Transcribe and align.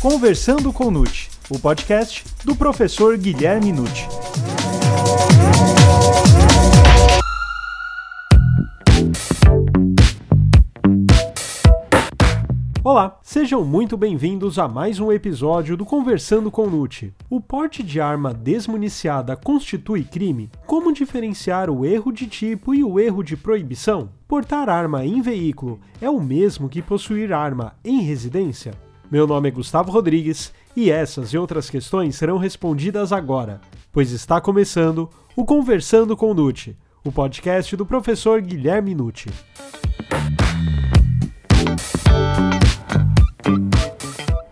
Conversando 0.00 0.72
com 0.72 0.92
Nute, 0.92 1.28
o 1.50 1.58
podcast 1.58 2.24
do 2.44 2.54
professor 2.54 3.18
Guilherme 3.18 3.72
Nute. 3.72 4.06
Olá, 12.84 13.18
sejam 13.24 13.64
muito 13.64 13.96
bem-vindos 13.96 14.56
a 14.56 14.68
mais 14.68 15.00
um 15.00 15.10
episódio 15.10 15.76
do 15.76 15.84
Conversando 15.84 16.48
com 16.48 16.70
Nute. 16.70 17.12
O 17.28 17.40
porte 17.40 17.82
de 17.82 18.00
arma 18.00 18.32
desmuniciada 18.32 19.34
constitui 19.34 20.04
crime? 20.04 20.48
Como 20.64 20.92
diferenciar 20.92 21.68
o 21.68 21.84
erro 21.84 22.12
de 22.12 22.28
tipo 22.28 22.72
e 22.72 22.84
o 22.84 23.00
erro 23.00 23.24
de 23.24 23.36
proibição? 23.36 24.10
Portar 24.28 24.68
arma 24.68 25.04
em 25.04 25.20
veículo 25.20 25.80
é 26.00 26.08
o 26.08 26.20
mesmo 26.20 26.68
que 26.68 26.80
possuir 26.80 27.32
arma 27.32 27.74
em 27.84 28.00
residência? 28.02 28.86
Meu 29.10 29.26
nome 29.26 29.48
é 29.48 29.50
Gustavo 29.50 29.90
Rodrigues 29.90 30.52
e 30.76 30.90
essas 30.90 31.32
e 31.32 31.38
outras 31.38 31.70
questões 31.70 32.14
serão 32.14 32.36
respondidas 32.36 33.10
agora, 33.10 33.58
pois 33.90 34.12
está 34.12 34.38
começando 34.38 35.08
o 35.34 35.46
Conversando 35.46 36.14
com 36.14 36.34
Nute, 36.34 36.76
o 37.02 37.10
podcast 37.10 37.74
do 37.74 37.86
professor 37.86 38.42
Guilherme 38.42 38.94
Nucci. 38.94 39.30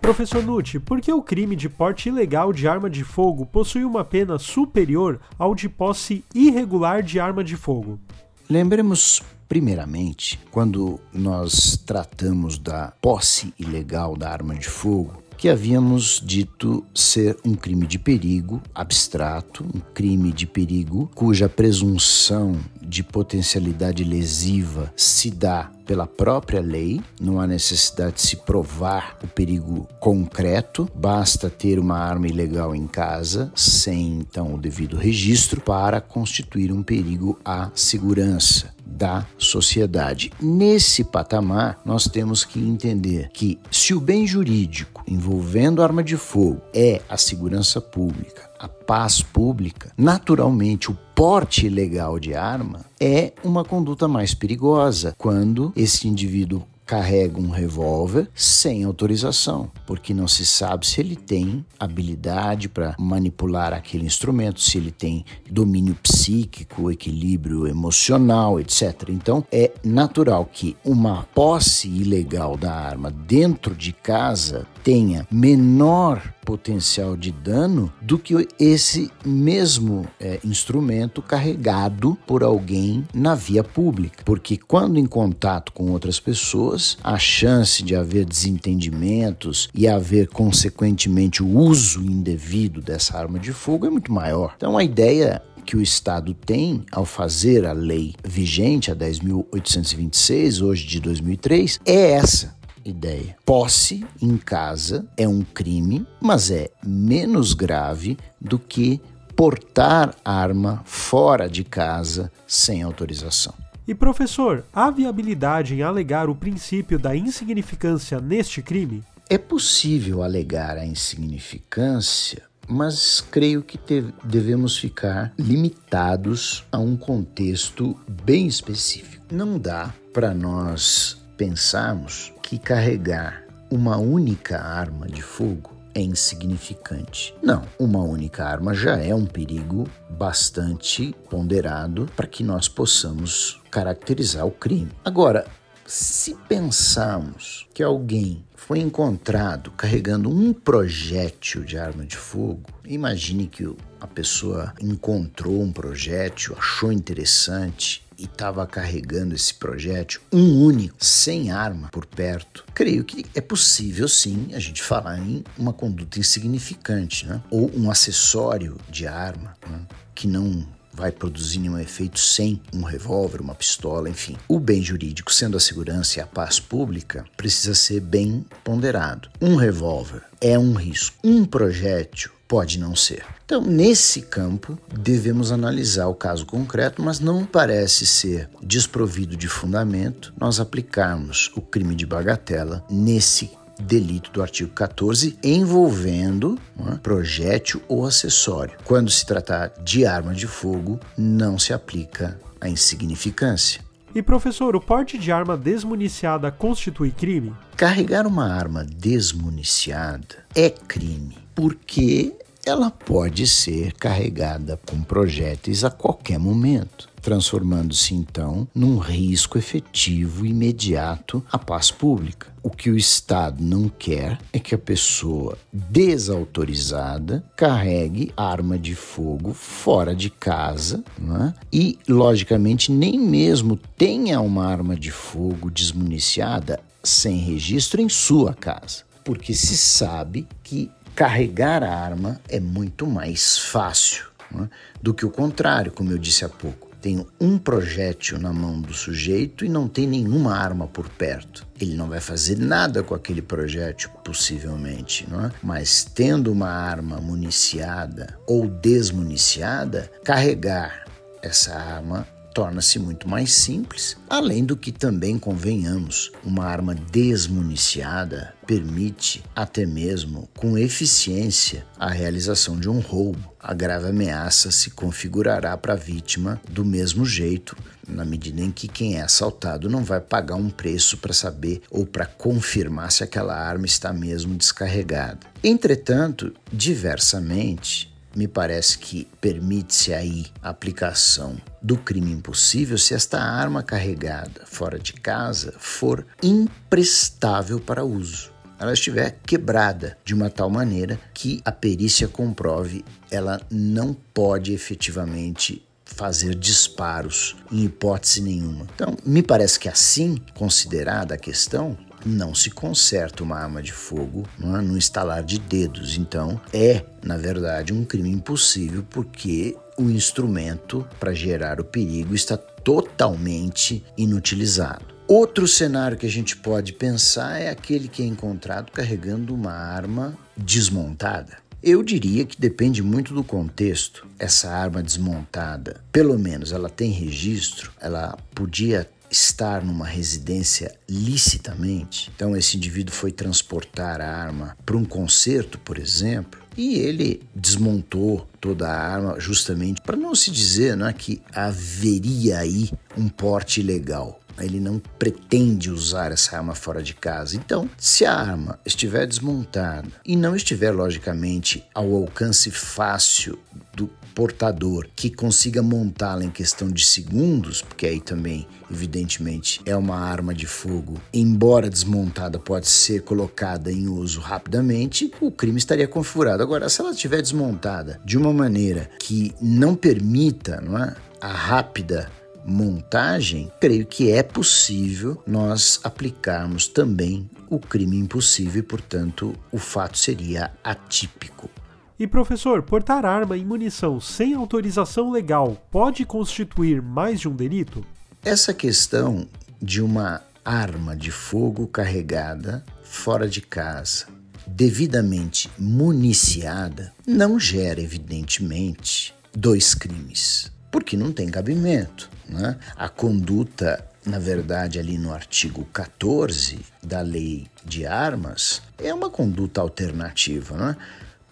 Professor 0.01 0.43
Nucci, 0.43 0.81
por 0.81 1.03
que 1.03 1.13
o 1.13 1.21
crime 1.21 1.55
de 1.55 1.69
porte 1.69 2.09
ilegal 2.09 2.51
de 2.51 2.67
arma 2.67 2.89
de 2.89 3.05
fogo 3.05 3.45
possui 3.45 3.85
uma 3.85 4.05
pena 4.07 4.39
superior 4.39 5.21
ao 5.39 5.55
de 5.55 5.69
posse 5.69 6.25
irregular 6.35 7.03
de 7.03 7.21
arma 7.21 7.45
de 7.45 7.59
fogo? 7.59 8.01
Lembremos 8.49 9.23
Primeiramente, 9.49 10.39
quando 10.51 10.99
nós 11.13 11.77
tratamos 11.77 12.59
da 12.59 12.93
posse 13.01 13.55
ilegal 13.59 14.17
da 14.17 14.31
arma 14.31 14.55
de 14.55 14.69
fogo, 14.69 15.23
que 15.37 15.49
havíamos 15.49 16.21
dito 16.25 16.85
ser 16.95 17.37
um 17.45 17.55
crime 17.55 17.87
de 17.87 17.99
perigo 17.99 18.63
abstrato, 18.75 19.65
um 19.65 19.81
crime 19.93 20.33
de 20.33 20.47
perigo 20.47 21.11
cuja 21.15 21.49
presunção 21.49 22.59
de 22.81 23.03
potencialidade 23.03 24.03
lesiva 24.03 24.93
se 24.97 25.31
dá 25.31 25.71
pela 25.87 26.07
própria 26.07 26.61
lei, 26.61 27.01
não 27.21 27.41
há 27.41 27.47
necessidade 27.47 28.17
de 28.17 28.23
se 28.23 28.37
provar 28.37 29.17
o 29.23 29.29
perigo 29.29 29.89
concreto, 30.01 30.91
basta 30.95 31.49
ter 31.49 31.79
uma 31.79 31.97
arma 31.99 32.27
ilegal 32.27 32.75
em 32.75 32.87
casa, 32.87 33.53
sem 33.55 34.19
então 34.19 34.55
o 34.55 34.59
devido 34.59 34.97
registro, 34.97 35.61
para 35.61 36.01
constituir 36.01 36.73
um 36.73 36.83
perigo 36.83 37.39
à 37.45 37.71
segurança 37.75 38.75
da 38.85 39.27
sociedade. 39.37 40.33
Nesse 40.41 41.05
patamar, 41.05 41.81
nós 41.85 42.05
temos 42.05 42.45
que 42.45 42.59
entender 42.59 43.31
que 43.33 43.59
se 43.71 43.95
o 43.95 44.01
bem 44.01 44.27
jurídico 44.27 45.05
envolvendo 45.07 45.83
arma 45.83 46.03
de 46.03 46.17
fogo 46.17 46.61
é 46.73 47.01
a 47.09 47.17
segurança 47.17 47.81
pública, 47.81 48.51
a 48.67 48.69
paz 48.69 49.23
pública, 49.23 49.93
naturalmente 49.97 50.91
o 50.91 50.99
porte 51.15 51.67
ilegal 51.67 52.19
de 52.19 52.35
arma 52.35 52.85
é 53.01 53.33
uma 53.45 53.65
conduta 53.65 54.09
mais 54.09 54.35
perigosa 54.35 55.15
quando 55.17 55.73
esse 55.77 56.09
indivíduo 56.09 56.67
carrega 56.85 57.41
um 57.41 57.51
revólver 57.51 58.29
sem 58.33 58.85
autorização, 58.85 59.71
porque 59.87 60.15
não 60.15 60.29
se 60.29 60.47
sabe 60.47 60.87
se 60.87 61.01
ele 61.01 61.17
tem 61.17 61.65
habilidade 61.79 62.69
para 62.69 62.95
manipular 62.99 63.73
aquele 63.73 64.07
instrumento, 64.07 64.61
se 64.61 64.79
ele 64.79 64.93
tem 64.93 65.25
domínio 65.51 65.97
psíquico, 65.97 66.91
equilíbrio 66.91 67.67
emocional, 67.67 68.61
etc. 68.61 69.09
Então 69.09 69.45
é 69.51 69.73
natural 69.85 70.45
que 70.45 70.77
uma 70.85 71.25
posse 71.35 71.89
ilegal 71.89 72.57
da 72.57 72.73
arma 72.73 73.11
dentro 73.11 73.75
de 73.75 73.93
casa 73.93 74.67
tenha 74.87 75.27
menor 75.33 76.33
potencial 76.45 77.17
de 77.17 77.33
dano 77.33 77.93
do 78.01 78.17
que 78.17 78.47
esse 78.57 79.11
mesmo 79.25 80.07
é, 80.21 80.39
instrumento 80.45 81.21
carregado 81.21 82.17
por 82.25 82.45
alguém 82.45 83.05
na 83.13 83.35
via 83.35 83.65
pública. 83.65 84.23
Porque 84.25 84.57
quando 84.57 84.97
em 84.97 85.05
contato 85.05 85.73
com 85.73 85.91
outras 85.91 86.21
pessoas, 86.21 86.97
a 87.03 87.19
chance 87.19 87.83
de 87.83 87.97
haver 87.97 88.25
desentendimentos 88.25 89.69
e 89.75 89.89
haver, 89.89 90.29
consequentemente, 90.29 91.43
o 91.43 91.49
uso 91.49 92.01
indevido 92.01 92.81
dessa 92.81 93.19
arma 93.19 93.41
de 93.41 93.53
fogo 93.53 93.87
é 93.87 93.91
muito 93.91 94.13
maior. 94.13 94.55
Então 94.57 94.79
a 94.79 94.85
ideia 94.85 95.43
que 95.65 95.77
o 95.77 95.83
Estado 95.83 96.33
tem 96.33 96.85
ao 96.93 97.05
fazer 97.05 97.67
a 97.67 97.73
lei 97.73 98.15
vigente, 98.25 98.93
a 98.93 98.95
10.826, 98.95 100.63
hoje 100.63 100.87
de 100.87 101.01
2003, 101.01 101.81
é 101.85 102.13
essa 102.13 102.56
ideia. 102.89 103.37
Posse 103.45 104.07
em 104.21 104.37
casa 104.37 105.07
é 105.17 105.27
um 105.27 105.43
crime, 105.43 106.07
mas 106.21 106.51
é 106.51 106.71
menos 106.85 107.53
grave 107.53 108.17
do 108.41 108.59
que 108.59 109.01
portar 109.35 110.15
arma 110.25 110.83
fora 110.85 111.49
de 111.49 111.63
casa 111.63 112.33
sem 112.47 112.83
autorização. 112.83 113.55
E 113.87 113.95
professor, 113.95 114.65
há 114.73 114.91
viabilidade 114.91 115.75
em 115.75 115.83
alegar 115.83 116.29
o 116.29 116.35
princípio 116.35 116.99
da 116.99 117.15
insignificância 117.15 118.21
neste 118.21 118.61
crime? 118.61 119.05
É 119.29 119.39
possível 119.39 120.23
alegar 120.23 120.77
a 120.77 120.85
insignificância, 120.85 122.43
mas 122.67 123.21
creio 123.21 123.63
que 123.63 123.79
devemos 124.25 124.77
ficar 124.77 125.33
limitados 125.39 126.65
a 126.73 126.79
um 126.79 126.97
contexto 126.97 127.97
bem 128.25 128.47
específico. 128.47 129.25
Não 129.31 129.59
dá 129.59 129.95
para 130.13 130.33
nós 130.35 131.17
pensarmos 131.37 132.33
que 132.47 132.61
carregar 132.61 133.43
uma 133.69 133.97
única 133.97 134.61
arma 134.61 135.09
de 135.09 135.21
fogo 135.21 135.73
é 135.93 136.01
insignificante. 136.01 137.35
Não, 137.43 137.65
uma 137.77 137.99
única 138.05 138.45
arma 138.45 138.73
já 138.73 138.97
é 138.99 139.13
um 139.13 139.27
perigo 139.27 139.89
bastante 140.11 141.13
ponderado 141.29 142.07
para 142.15 142.29
que 142.29 142.45
nós 142.45 142.69
possamos 142.69 143.61
caracterizar 143.69 144.47
o 144.47 144.53
crime. 144.53 144.93
Agora, 145.05 145.45
se 145.85 146.37
pensarmos 146.49 147.67
que 147.75 147.83
alguém 147.83 148.45
foi 148.55 148.79
encontrado 148.79 149.73
carregando 149.73 150.31
um 150.31 150.53
projétil 150.53 151.65
de 151.65 151.77
arma 151.77 152.07
de 152.07 152.17
fogo, 152.17 152.71
imagine 152.85 153.49
que 153.49 153.69
a 154.01 154.07
pessoa 154.07 154.73
encontrou 154.81 155.61
um 155.61 155.73
projétil, 155.73 156.55
achou 156.57 156.93
interessante 156.93 158.06
e 158.19 158.25
estava 158.25 158.67
carregando 158.67 159.35
esse 159.35 159.55
projétil, 159.55 160.21
um 160.33 160.65
único, 160.65 160.97
sem 160.99 161.51
arma 161.51 161.89
por 161.91 162.07
perto, 162.07 162.65
creio 162.75 163.05
que 163.05 163.27
é 163.35 163.41
possível 163.41 164.09
sim 164.09 164.49
a 164.55 164.59
gente 164.59 164.83
falar 164.83 165.19
em 165.19 165.45
uma 165.57 165.73
conduta 165.73 166.19
insignificante, 166.19 167.27
né? 167.27 167.43
ou 167.51 167.71
um 167.77 167.91
acessório 167.91 168.79
de 168.89 169.07
arma 169.07 169.55
né? 169.69 169.81
que 170.15 170.27
não 170.27 170.67
vai 170.97 171.13
produzir 171.13 171.59
nenhum 171.59 171.79
efeito 171.79 172.19
sem 172.19 172.61
um 172.73 172.83
revólver, 172.83 173.43
uma 173.43 173.55
pistola, 173.55 174.09
enfim. 174.09 174.35
O 174.49 174.59
bem 174.59 174.83
jurídico, 174.83 175.33
sendo 175.33 175.57
a 175.57 175.61
segurança 175.61 176.19
e 176.19 176.23
a 176.23 176.27
paz 176.27 176.59
pública, 176.59 177.27
precisa 177.37 177.75
ser 177.75 178.01
bem 178.01 178.47
ponderado. 178.65 179.29
Um 179.41 179.57
revólver 179.57 180.23
é 180.41 180.59
um 180.59 180.73
risco. 180.73 181.17
Um 181.23 181.45
projétil 181.45 182.31
pode 182.49 182.79
não 182.79 182.97
ser. 182.97 183.36
Então, 183.47 183.63
nesse 183.63 184.23
campo, 184.23 184.77
devemos 184.93 185.53
analisar 185.53 186.09
o 186.09 186.15
caso 186.17 186.45
concreto, 186.45 187.01
mas 187.01 187.21
não 187.21 187.47
parece 187.47 188.05
ser 188.05 188.51
desprovido 188.61 189.37
de 189.37 189.47
fundamento 189.47 190.35
nós 190.37 190.59
aplicarmos 190.59 191.53
o 191.55 191.61
crime 191.61 191.95
de 191.95 192.05
bagatela 192.05 192.85
nesse 192.91 193.53
delito 193.79 194.33
do 194.33 194.43
artigo 194.43 194.73
14 194.73 195.39
envolvendo 195.45 196.59
é, 196.91 196.97
projétil 196.97 197.81
ou 197.87 198.05
acessório. 198.05 198.77
Quando 198.85 199.13
se 199.13 199.25
tratar 199.25 199.69
de 199.81 200.05
arma 200.05 200.35
de 200.35 200.49
fogo, 200.49 200.99
não 201.17 201.57
se 201.57 201.73
aplica 201.73 202.41
a 202.61 202.69
insignificância. 202.69 203.81
E 204.13 204.23
professor, 204.23 204.75
o 204.75 204.81
porte 204.81 205.19
de 205.19 205.31
arma 205.31 205.57
desmuniciada 205.57 206.51
constitui 206.51 207.13
crime? 207.13 207.55
Carregar 207.77 208.27
uma 208.27 208.53
arma 208.53 208.83
desmuniciada 208.83 210.45
é 210.53 210.69
crime 210.69 211.47
porque 211.55 212.35
ela 212.67 212.91
pode 212.91 213.47
ser 213.47 213.93
carregada 213.93 214.77
com 214.91 215.01
projéteis 215.01 215.85
a 215.85 215.91
qualquer 215.91 216.37
momento, 216.37 217.09
transformando-se 217.23 218.13
então 218.13 218.67
num 218.75 218.99
risco 218.99 219.57
efetivo 219.57 220.45
e 220.45 220.51
imediato 220.51 221.45
à 221.53 221.59
paz 221.59 221.93
pública. 221.93 222.49
O 222.65 222.71
que 222.71 222.91
o 222.91 222.97
Estado 222.97 223.63
não 223.63 223.89
quer 223.89 224.37
é 224.53 224.59
que 224.59 224.75
a 224.75 224.79
pessoa 224.79 225.57
desautorizada 225.73 227.45
carregue 227.55 228.33
arma 228.37 228.77
de 228.77 228.97
fogo 228.97 229.55
fora 229.55 230.13
de 230.13 230.29
casa 230.29 231.05
é? 231.21 231.55
e, 231.73 231.97
logicamente, 232.09 232.91
nem 232.91 233.17
mesmo 233.17 233.79
tenha 233.97 234.41
uma 234.41 234.67
arma 234.67 234.97
de 234.97 235.13
fogo 235.13 235.71
desmuniciada 235.71 236.81
sem 237.01 237.37
registro 237.37 238.03
em 238.03 238.09
sua 238.09 238.53
casa 238.53 239.07
porque 239.27 239.53
se 239.53 239.77
sabe 239.77 240.47
que 240.63 240.89
carregar 241.17 241.83
a 241.83 241.93
arma 241.93 242.39
é 242.47 242.61
muito 242.61 243.07
mais 243.07 243.57
fácil 243.57 244.27
né, 244.51 244.69
do 245.01 245.15
que 245.15 245.25
o 245.25 245.31
contrário, 245.31 245.91
como 245.91 246.13
eu 246.13 246.19
disse 246.19 246.45
há 246.45 246.49
pouco. 246.49 246.87
tenho 247.01 247.27
um 247.41 247.57
projétil 247.57 248.39
na 248.39 248.53
mão 248.53 248.81
do 248.81 248.93
sujeito 248.93 249.65
e 249.65 249.69
não 249.69 249.89
tem 249.89 250.07
nenhuma 250.07 250.55
arma 250.55 250.87
por 250.87 251.09
perto. 251.09 251.67
Ele 251.81 251.95
não 251.95 252.09
vai 252.09 252.21
fazer 252.21 252.59
nada 252.59 253.03
com 253.03 253.15
aquele 253.15 253.41
projétil, 253.41 254.11
possivelmente, 254.25 255.27
não 255.31 255.47
é? 255.47 255.53
Mas 255.63 256.05
tendo 256.05 256.53
uma 256.53 256.69
arma 256.69 257.17
municiada 257.19 258.39
ou 258.47 258.69
desmuniciada, 258.69 260.11
carregar 260.23 261.07
essa 261.43 261.75
arma 261.75 262.27
torna-se 262.57 262.99
muito 262.99 263.29
mais 263.29 263.53
simples, 263.53 264.17
além 264.31 264.65
do 264.65 264.79
que 264.79 264.91
também 264.91 265.39
convenhamos, 265.39 266.33
uma 266.43 266.65
arma 266.65 266.95
desmuniciada 266.95 268.55
permite 268.67 269.45
até 269.55 269.85
mesmo 269.85 270.49
com 270.57 270.79
eficiência 270.79 271.87
a 271.99 272.09
realização 272.09 272.81
de 272.81 272.89
um 272.89 272.99
roubo. 272.99 273.55
A 273.61 273.75
grave 273.75 274.09
ameaça 274.09 274.71
se 274.71 274.89
configurará 274.89 275.77
para 275.77 275.93
a 275.93 275.97
vítima 275.97 276.59
do 276.71 276.83
mesmo 276.83 277.27
jeito, 277.27 277.77
na 278.09 278.25
medida 278.25 278.63
em 278.63 278.71
que 278.71 278.89
quem 278.89 279.17
é 279.17 279.21
assaltado 279.21 279.91
não 279.91 280.03
vai 280.03 280.23
pagar 280.23 280.55
um 280.55 280.71
preço 280.71 281.19
para 281.19 281.35
saber 281.35 281.83
ou 281.91 282.07
para 282.07 282.25
confirmar 282.25 283.13
se 283.13 283.23
aquela 283.23 283.55
arma 283.55 283.85
está 283.85 284.15
mesmo 284.15 284.55
descarregada. 284.55 285.41
Entretanto, 285.63 286.55
diversamente, 286.73 288.16
me 288.37 288.47
parece 288.47 288.99
que 288.99 289.27
permite-se 289.41 290.13
aí 290.13 290.47
a 290.63 290.69
aplicação 290.69 291.57
do 291.81 291.97
crime 291.97 292.31
impossível 292.31 292.99
se 292.99 293.15
esta 293.15 293.41
arma 293.41 293.83
carregada 293.83 294.61
fora 294.67 294.99
de 294.99 295.15
casa 295.15 295.73
for 295.79 296.27
imprestável 296.43 297.81
para 297.81 298.05
uso. 298.05 298.53
Ela 298.79 298.93
estiver 298.93 299.39
quebrada 299.47 300.19
de 300.23 300.35
uma 300.35 300.51
tal 300.51 300.69
maneira 300.69 301.19
que 301.33 301.63
a 301.65 301.73
perícia 301.73 302.29
comprove 302.29 303.03
ela 303.31 303.59
não 303.71 304.15
pode 304.35 304.75
efetivamente 304.75 305.83
fazer 306.05 306.55
disparos 306.55 307.57
em 307.73 307.85
hipótese 307.85 308.41
nenhuma. 308.41 308.87
Então, 308.95 309.17
me 309.25 309.43
parece 309.43 309.81
que 309.81 309.89
assim 309.89 310.37
considerada 310.55 311.35
a 311.35 311.39
questão, 311.39 311.97
não 312.27 312.55
se 312.55 312.71
conserta 312.71 313.43
uma 313.43 313.57
arma 313.57 313.83
de 313.83 313.93
fogo 313.93 314.47
é? 314.61 314.67
no 314.81 314.97
instalar 314.99 315.43
de 315.43 315.59
dedos. 315.59 316.17
Então, 316.17 316.61
é, 316.73 317.05
na 317.23 317.37
verdade, 317.37 317.93
um 317.93 318.05
crime 318.05 318.31
impossível 318.31 319.05
porque 319.09 319.77
o 319.97 320.11
instrumento 320.11 321.07
para 321.19 321.33
gerar 321.33 321.81
o 321.81 321.85
perigo 321.85 322.35
está 322.35 322.57
totalmente 322.57 324.05
inutilizado. 324.17 325.17
Outro 325.29 325.67
cenário 325.67 326.17
que 326.17 326.27
a 326.27 326.31
gente 326.31 326.57
pode 326.57 326.93
pensar 326.93 327.61
é 327.61 327.69
aquele 327.69 328.07
que 328.07 328.23
é 328.23 328.27
encontrado 328.27 328.93
carregando 328.93 329.55
uma 329.55 329.73
arma 329.73 330.39
desmontada. 330.57 331.59
Eu 331.83 332.03
diria 332.03 332.45
que 332.45 332.61
depende 332.61 333.03
muito 333.03 333.35
do 333.35 333.45
contexto. 333.45 334.27
Essa 334.39 334.71
arma 334.71 335.03
desmontada, 335.03 336.01
pelo 336.11 336.39
menos 336.39 336.73
ela 336.73 336.89
tem 336.89 337.11
registro, 337.11 337.93
ela 338.01 338.37
podia 338.55 339.09
estar 339.31 339.85
numa 339.85 340.07
residência 340.07 340.95
licitamente. 341.09 342.31
Então, 342.35 342.57
esse 342.57 342.77
indivíduo 342.77 343.15
foi 343.15 343.33
transportar 343.33 344.21
a 344.21 344.29
arma 344.29 344.77
para 344.85 344.97
um 344.97 345.05
concerto, 345.05 345.79
por 345.79 345.99
exemplo, 345.99 346.61
e 346.77 346.97
ele 346.97 347.43
desmontou 347.55 348.47
toda 348.61 348.89
a 348.89 348.97
arma 348.97 349.41
justamente 349.41 350.01
para 350.03 350.17
não 350.17 350.35
se 350.35 350.51
dizer 350.51 350.97
né, 350.97 351.13
que 351.13 351.41
haveria 351.55 352.59
aí 352.59 352.91
um 353.17 353.29
porte 353.29 353.81
ilegal. 353.81 354.41
Ele 354.59 354.81
não 354.81 354.99
pretende 355.19 355.91
usar 355.91 356.33
essa 356.33 356.57
arma 356.57 356.75
fora 356.75 357.03
de 357.03 357.15
casa. 357.15 357.57
Então, 357.57 357.89
se 357.99 358.25
a 358.25 358.33
arma 358.33 358.79
estiver 358.87 359.27
desmontada 359.27 360.09
e 360.25 360.35
não 360.35 360.57
estiver, 360.57 360.93
logicamente, 360.93 361.85
ao 361.95 362.15
alcance 362.15 362.71
fácil 362.71 363.59
do 363.95 364.11
portador 364.37 365.09
que 365.17 365.31
consiga 365.31 365.83
montá-la 365.83 366.45
em 366.45 366.51
questão 366.51 366.91
de 366.91 367.03
segundos, 367.03 367.81
porque 367.81 368.07
aí 368.07 368.21
também, 368.21 368.69
evidentemente, 368.91 369.81
é 369.87 369.97
uma 369.97 370.19
arma 370.19 370.53
de 370.53 370.67
fogo, 370.67 371.19
embora 371.33 371.89
desmontada, 371.89 372.59
pode 372.59 372.87
ser 372.87 373.23
colocada 373.23 373.91
em 373.91 374.07
uso 374.07 374.41
rapidamente, 374.41 375.33
o 375.41 375.51
crime 375.51 375.79
estaria 375.79 376.07
configurado. 376.07 376.63
Agora, 376.63 376.87
se 376.91 377.01
ela 377.01 377.13
estiver 377.13 377.41
desmontada 377.41 378.21
de 378.27 378.37
uma 378.37 378.53
maneira 378.53 379.09
que 379.19 379.55
não 379.59 379.95
permita 379.95 380.83
não 380.83 380.99
é, 380.99 381.17
a 381.41 381.49
rápida 381.49 382.31
montagem, 382.63 383.73
creio 383.81 384.05
que 384.05 384.31
é 384.31 384.43
possível 384.43 385.43
nós 385.47 385.99
aplicarmos 386.05 386.87
também 386.87 387.49
o 387.71 387.79
crime 387.79 388.19
impossível 388.19 388.81
e, 388.81 388.83
portanto, 388.83 389.55
o 389.73 389.79
fato 389.79 390.19
seria 390.19 390.73
atípico. 390.85 391.71
E 392.19 392.27
professor, 392.27 392.83
portar 392.83 393.27
arma 393.27 393.59
e 393.59 393.65
munição 393.65 394.19
sem 394.19 394.55
autorização 394.55 395.31
legal 395.31 395.77
pode 395.91 396.25
constituir 396.25 397.03
mais 397.03 397.39
de 397.41 397.47
um 397.47 397.55
delito? 397.55 398.03
Essa 398.43 398.73
questão 398.73 399.47
de 399.83 400.01
uma 400.01 400.43
arma 400.65 401.15
de 401.15 401.31
fogo 401.31 401.87
carregada 401.87 402.83
fora 403.03 403.47
de 403.47 403.61
casa, 403.61 404.29
devidamente 404.67 405.71
municiada, 405.79 407.13
não 407.27 407.61
gera, 407.61 408.01
evidentemente, 408.01 409.35
dois 409.53 409.95
crimes, 409.95 410.73
porque 410.91 411.19
não 411.19 411.31
tem 411.31 411.51
cabimento. 411.51 412.31
Né? 412.49 412.79
A 412.97 413.11
conduta, 413.11 414.03
na 414.25 414.39
verdade, 414.39 414.99
ali 414.99 415.19
no 415.19 415.35
artigo 415.35 415.85
14 415.93 416.79
da 417.03 417.21
lei 417.21 417.67
de 417.85 418.07
armas, 418.07 418.81
é 418.97 419.13
uma 419.13 419.29
conduta 419.29 419.83
alternativa. 419.83 420.77
Né? 420.77 420.97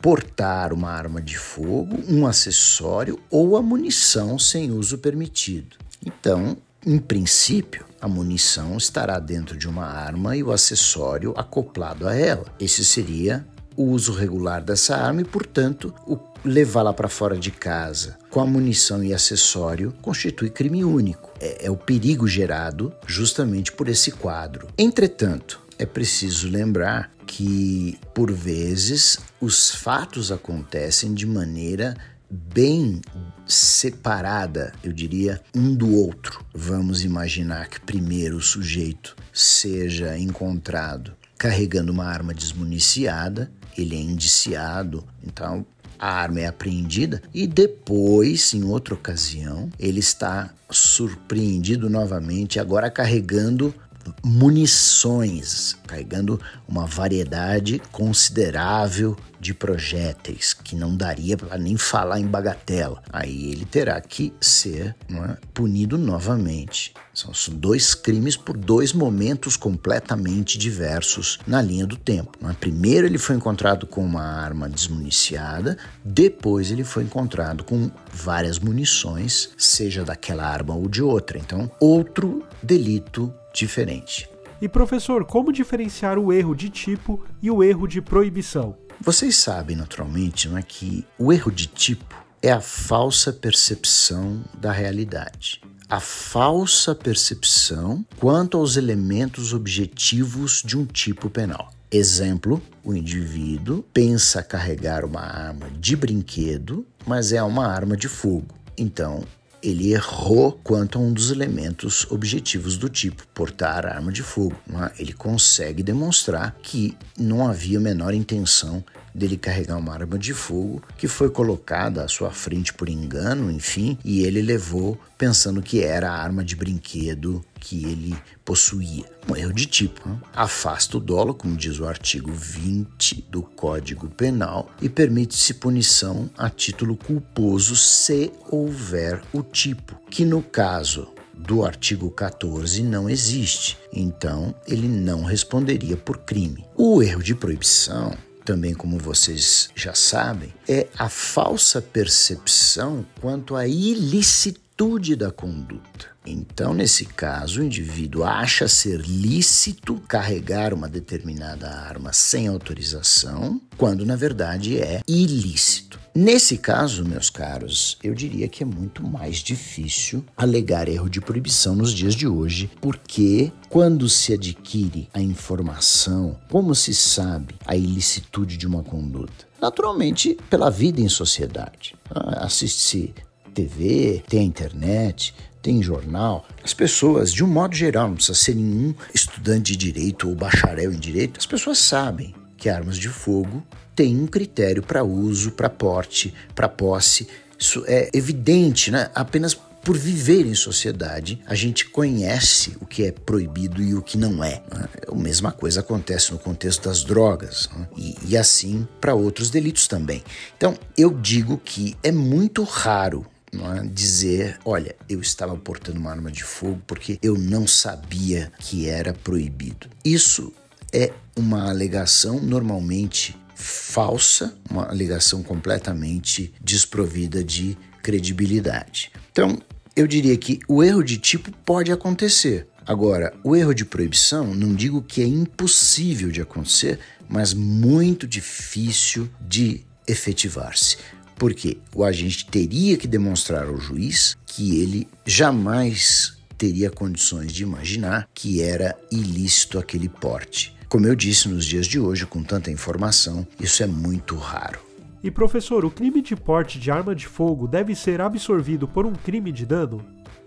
Portar 0.05 0.71
uma 0.75 0.91
arma 0.91 1.19
de 1.19 1.39
fogo, 1.39 1.97
um 2.07 2.27
acessório 2.27 3.19
ou 3.31 3.57
a 3.57 3.63
munição 3.63 4.39
sem 4.39 4.71
uso 4.71 4.99
permitido. 4.99 5.79
Então, 6.05 6.59
em 6.85 6.99
princípio, 6.99 7.87
a 8.03 8.07
munição 8.07 8.77
estará 8.77 9.19
dentro 9.19 9.57
de 9.57 9.67
uma 9.67 9.87
arma 9.87 10.37
e 10.37 10.43
o 10.43 10.53
acessório 10.53 11.33
acoplado 11.39 12.07
a 12.07 12.15
ela. 12.15 12.45
Esse 12.61 12.85
seria 12.85 13.47
o 13.75 13.85
uso 13.85 14.13
regular 14.13 14.63
dessa 14.63 14.95
arma 14.95 15.23
e, 15.23 15.25
portanto, 15.25 15.95
o 16.07 16.19
levá-la 16.45 16.93
para 16.93 17.09
fora 17.09 17.39
de 17.39 17.51
casa 17.51 18.19
com 18.31 18.41
a 18.41 18.47
munição 18.47 19.03
e 19.03 19.15
acessório 19.15 19.95
constitui 20.03 20.51
crime 20.51 20.85
único. 20.85 21.33
É, 21.41 21.65
é 21.67 21.71
o 21.71 21.77
perigo 21.79 22.29
gerado 22.29 22.93
justamente 23.07 23.73
por 23.73 23.89
esse 23.89 24.11
quadro. 24.11 24.69
Entretanto, 24.77 25.64
é 25.79 25.87
preciso 25.87 26.49
lembrar 26.49 27.11
que, 27.27 27.99
por 28.15 28.31
vezes, 28.33 29.19
os 29.41 29.75
fatos 29.75 30.31
acontecem 30.31 31.15
de 31.15 31.27
maneira 31.27 31.97
bem 32.31 33.01
separada, 33.47 34.73
eu 34.83 34.93
diria, 34.93 35.41
um 35.55 35.75
do 35.75 35.95
outro. 35.95 36.45
Vamos 36.55 37.05
imaginar 37.05 37.69
que 37.69 37.81
primeiro 37.81 38.37
o 38.37 38.43
sujeito 38.43 39.15
seja 39.33 40.19
encontrado 40.19 41.17
carregando 41.37 41.93
uma 41.93 42.07
arma 42.07 42.33
desmuniciada, 42.33 43.51
ele 43.77 43.95
é 43.97 44.01
indiciado, 44.01 45.05
então 45.23 45.67
a 45.99 46.11
arma 46.11 46.41
é 46.41 46.47
apreendida 46.47 47.23
e 47.33 47.47
depois, 47.47 48.55
em 48.55 48.65
outra 48.65 48.95
ocasião, 48.95 49.69
ele 49.79 50.01
está 50.01 50.53
surpreendido 50.71 51.89
novamente, 51.91 52.59
agora 52.59 52.91
carregando 52.91 53.75
munições, 54.23 55.77
carregando 55.87 56.41
uma 56.67 56.87
variedade 56.87 57.81
considerável 57.93 59.17
de 59.45 59.53
projéteis, 59.53 60.55
que 60.55 60.75
não 60.75 60.97
daria 60.97 61.37
para 61.37 61.59
nem 61.59 61.77
falar 61.77 62.19
em 62.19 62.27
bagatela. 62.27 63.03
Aí 63.13 63.53
ele 63.53 63.67
terá 63.67 64.01
que 64.01 64.33
ser 64.41 64.97
é, 65.11 65.37
punido 65.53 65.99
novamente. 65.99 66.95
São 67.13 67.31
dois 67.53 67.95
crimes 67.95 68.37
por 68.39 68.57
dois 68.57 68.95
momentos 68.95 69.55
completamente 69.55 70.57
diversos 70.57 71.39
na 71.47 71.61
linha 71.61 71.87
do 71.87 71.97
tempo. 71.97 72.39
É? 72.49 72.55
Primeiro 72.55 73.07
ele 73.07 73.19
foi 73.19 73.37
encontrado 73.37 73.87
com 73.87 74.03
uma 74.03 74.23
arma 74.23 74.67
desmuniciada, 74.67 75.77
depois 76.03 76.71
ele 76.71 76.83
foi 76.83 77.05
encontrado 77.05 77.65
com 77.65 77.91
várias 78.11 78.59
munições, 78.59 79.51
seja 79.59 80.05
daquela 80.05 80.47
arma 80.47 80.75
ou 80.75 80.89
de 80.89 81.03
outra. 81.03 81.39
Então, 81.39 81.71
outro 81.79 82.43
delito 82.63 83.33
diferente. 83.55 84.29
E 84.61 84.69
professor, 84.69 85.25
como 85.25 85.53
diferenciar 85.53 86.19
o 86.19 86.33
erro 86.33 86.55
de 86.55 86.69
tipo 86.69 87.25
e 87.41 87.51
o 87.51 87.63
erro 87.63 87.87
de 87.87 88.03
proibição? 88.03 88.77
Vocês 89.01 89.37
sabem 89.37 89.77
naturalmente 89.77 90.49
não 90.49 90.59
é, 90.59 90.63
que 90.63 91.07
o 91.19 91.33
erro 91.33 91.51
de 91.51 91.67
tipo 91.67 92.15
é 92.43 92.51
a 92.51 92.61
falsa 92.61 93.33
percepção 93.33 94.43
da 94.59 94.71
realidade. 94.73 95.63
A 95.89 96.01
falsa 96.01 96.95
percepção 96.95 98.05
quanto 98.19 98.57
aos 98.57 98.77
elementos 98.77 99.53
objetivos 99.53 100.63
de 100.65 100.77
um 100.77 100.85
tipo 100.85 101.29
penal. 101.29 101.71
Exemplo: 101.91 102.61
o 102.83 102.95
indivíduo 102.95 103.85
pensa 103.93 104.43
carregar 104.43 105.05
uma 105.05 105.21
arma 105.21 105.69
de 105.79 105.95
brinquedo, 105.95 106.87
mas 107.07 107.33
é 107.33 107.43
uma 107.43 107.67
arma 107.67 107.97
de 107.97 108.09
fogo. 108.09 108.55
Então, 108.77 109.25
ele 109.65 109.95
errou 109.95 110.53
quanto 110.63 110.99
a 110.99 111.01
um 111.01 111.11
dos 111.11 111.31
elementos 111.31 112.07
objetivos 112.11 112.77
do 112.77 112.91
tipo, 112.91 113.27
portar 113.29 113.87
arma 113.87 114.13
de 114.13 114.23
fogo. 114.23 114.55
É? 114.71 115.01
Ele 115.01 115.15
consegue 115.15 115.83
demonstrar 115.83 116.55
que 116.63 116.95
não 117.19 117.49
havia 117.49 117.79
a 117.79 117.81
menor 117.81 118.13
intenção 118.13 118.85
dele 119.15 119.37
carregar 119.37 119.77
uma 119.77 119.93
arma 119.93 120.19
de 120.19 120.35
fogo 120.35 120.83
que 120.99 121.07
foi 121.07 121.31
colocada 121.31 122.03
à 122.03 122.09
sua 122.09 122.31
frente 122.31 122.75
por 122.75 122.89
engano, 122.89 123.51
enfim, 123.51 123.97
e 124.05 124.25
ele 124.25 124.43
levou 124.43 124.99
pensando 125.17 125.63
que 125.63 125.83
era 125.83 126.11
a 126.11 126.19
arma 126.21 126.45
de 126.45 126.57
brinquedo 126.57 127.45
que 127.61 127.85
ele 127.85 128.17
possuía. 128.45 129.05
Um 129.29 129.37
erro 129.37 129.53
de 129.53 129.67
tipo. 129.67 130.07
Né? 130.07 130.19
Afasta 130.35 130.99
o 130.99 131.01
dolo, 131.01 131.33
como 131.33 131.57
diz 131.57 131.79
o 131.79 131.87
artigo 131.87 132.31
20 132.33 133.27
do 133.31 133.43
Código 133.43 134.09
Penal, 134.09 134.71
e 134.83 134.89
permite-se 134.89 135.55
punição 135.55 136.29
a 136.37 136.51
título 136.51 136.97
culposo 136.97 137.77
se 137.77 138.31
houver 138.51 139.23
o 139.33 139.43
tipo, 139.43 139.97
que 140.11 140.25
no 140.25 140.43
caso 140.43 141.09
do 141.33 141.65
artigo 141.65 142.11
14 142.11 142.83
não 142.83 143.09
existe, 143.09 143.77
então 143.93 144.55
ele 144.67 144.89
não 144.89 145.25
responderia 145.25 145.97
por 145.97 146.19
crime. 146.19 146.65
O 146.77 147.03
erro 147.03 147.23
de 147.23 147.35
proibição 147.35 148.17
também 148.45 148.75
como 148.75 148.99
vocês 148.99 149.71
já 149.75 149.95
sabem, 149.95 150.53
é 150.69 150.87
a 150.99 151.09
falsa 151.09 151.81
percepção 151.81 153.05
quanto 153.21 153.57
à 153.57 153.67
ilicitude 153.67 155.17
da 155.17 155.31
conduta. 155.31 156.14
Então, 156.27 156.73
nesse 156.73 157.05
caso, 157.05 157.61
o 157.61 157.65
indivíduo 157.65 158.25
acha 158.25 158.67
ser 158.67 159.01
lícito 159.01 160.01
carregar 160.09 160.73
uma 160.73 160.89
determinada 160.89 161.69
arma 161.69 162.13
sem 162.13 162.49
autorização, 162.49 163.61
quando 163.77 164.07
na 164.07 164.17
verdade 164.17 164.79
é 164.79 165.03
ilícito. 165.07 166.01
Nesse 166.17 166.57
caso, 166.57 167.05
meus 167.05 167.29
caros, 167.29 167.99
eu 168.01 168.15
diria 168.15 168.47
que 168.47 168.63
é 168.63 168.67
muito 168.67 169.03
mais 169.03 169.39
difícil 169.39 170.25
alegar 170.37 170.89
erro 170.89 171.11
de 171.11 171.21
proibição 171.21 171.75
nos 171.75 171.93
dias 171.93 172.15
de 172.15 172.27
hoje, 172.27 172.71
porque 172.81 173.53
quando 173.69 174.09
se 174.09 174.33
adquire 174.33 175.09
a 175.13 175.21
informação, 175.21 176.39
como 176.49 176.73
se 176.73 176.95
sabe 176.95 177.57
a 177.67 177.77
ilicitude 177.77 178.57
de 178.57 178.65
uma 178.65 178.85
conduta? 178.85 179.45
Naturalmente, 179.61 180.39
pela 180.49 180.71
vida 180.71 181.01
em 181.01 181.09
sociedade. 181.09 181.97
Ah, 182.09 182.45
assiste-se 182.45 183.13
TV, 183.53 184.23
tem 184.29 184.41
a 184.41 184.45
internet, 184.45 185.35
tem 185.65 185.83
jornal, 185.83 186.47
as 186.63 186.75
pessoas, 186.75 187.33
de 187.33 187.43
um 187.43 187.47
modo 187.47 187.75
geral, 187.75 188.09
não 188.09 188.17
precisa 188.17 188.39
ser 188.39 188.55
nenhum 188.55 188.95
estudante 189.15 189.75
de 189.75 189.79
direito 189.79 190.29
ou 190.29 190.35
bacharel 190.35 190.93
em 190.93 190.99
direito, 190.99 191.41
as 191.41 191.47
pessoas 191.47 191.79
sabem 191.79 192.35
que 192.59 192.69
armas 192.69 192.99
de 192.99 193.09
fogo 193.09 193.65
têm 193.97 194.21
um 194.21 194.27
critério 194.27 194.83
para 194.83 195.03
uso, 195.03 195.53
para 195.53 195.71
porte, 195.71 196.35
para 196.55 196.69
posse. 196.69 197.27
Isso 197.59 197.83
é 197.87 198.11
evidente, 198.13 198.91
né? 198.91 199.11
Apenas 199.15 199.55
por 199.55 199.97
viver 199.97 200.47
em 200.47 200.55
sociedade, 200.55 201.41
a 201.47 201.55
gente 201.55 201.87
conhece 201.87 202.77
o 202.81 202.87
que 202.87 203.05
é 203.05 203.13
proibido 203.13 203.83
e 203.83 203.95
o 203.95 204.03
que 204.03 204.19
não 204.19 204.45
é. 204.45 204.63
Né? 204.71 204.89
A 205.11 205.15
mesma 205.15 205.51
coisa 205.51 205.81
acontece 205.81 206.33
no 206.33 206.39
contexto 206.39 206.85
das 206.85 207.03
drogas 207.05 207.71
né? 207.75 207.89
e, 207.97 208.17
e 208.27 208.37
assim 208.37 208.87
para 209.01 209.15
outros 209.15 209.49
delitos 209.49 209.87
também. 209.87 210.23
Então, 210.57 210.75
eu 210.97 211.11
digo 211.11 211.57
que 211.57 211.97
é 212.03 212.13
muito 212.13 212.63
raro 212.65 213.27
é? 213.73 213.83
dizer, 213.85 214.59
olha, 214.65 214.95
eu 215.09 215.21
estava 215.21 215.57
portando 215.57 215.99
uma 215.99 216.11
arma 216.11 216.31
de 216.31 216.43
fogo 216.43 216.81
porque 216.87 217.19
eu 217.23 217.37
não 217.37 217.67
sabia 217.67 218.53
que 218.59 218.89
era 218.89 219.13
proibido. 219.13 219.89
Isso 220.05 220.53
é 220.93 221.13
uma 221.37 221.69
alegação 221.69 222.41
normalmente 222.41 223.37
falsa, 223.55 224.57
uma 224.71 224.89
alegação 224.89 225.43
completamente 225.43 226.53
desprovida 226.61 227.43
de 227.43 227.77
credibilidade. 228.03 229.11
Então, 229.33 229.59
eu 229.97 230.07
diria 230.07 230.37
que 230.37 230.61
o 230.69 230.83
erro 230.83 231.03
de 231.03 231.19
tipo 231.19 231.51
pode 231.65 231.91
acontecer. 231.93 232.67
Agora, 232.87 233.33
o 233.43 233.57
erro 233.57 233.73
de 233.73 233.85
proibição, 233.85 234.55
não 234.55 234.75
digo 234.75 235.03
que 235.03 235.23
é 235.23 235.27
impossível 235.27 236.31
de 236.31 236.43
acontecer, 236.43 236.99
mas 237.29 237.55
muito 237.55 238.27
difícil 238.27 239.29
de 239.41 239.83
efetivar-se 240.07 240.99
porque 241.37 241.79
o 241.95 242.05
agente 242.05 242.47
teria 242.47 242.97
que 242.97 243.07
demonstrar 243.07 243.67
ao 243.67 243.77
juiz 243.77 244.37
que 244.47 244.81
ele 244.81 245.09
jamais 245.25 246.37
teria 246.57 246.91
condições 246.91 247.53
de 247.53 247.63
imaginar 247.63 248.29
que 248.33 248.63
era 248.63 248.97
ilícito 249.11 249.79
aquele 249.79 250.09
porte. 250.09 250.75
Como 250.89 251.07
eu 251.07 251.15
disse 251.15 251.49
nos 251.49 251.65
dias 251.65 251.87
de 251.87 251.99
hoje, 251.99 252.25
com 252.25 252.43
tanta 252.43 252.71
informação, 252.71 253.47
isso 253.59 253.83
é 253.83 253.87
muito 253.87 254.37
raro. 254.37 254.81
E 255.23 255.31
professor, 255.31 255.85
o 255.85 255.91
crime 255.91 256.21
de 256.21 256.37
porte 256.37 256.79
de 256.79 256.91
arma 256.91 257.15
de 257.15 257.27
fogo 257.27 257.67
deve 257.67 257.95
ser 257.95 258.21
absorvido 258.21 258.87
por 258.87 259.07
um 259.07 259.13
crime 259.13 259.51
de 259.51 259.67
dano? 259.67 260.05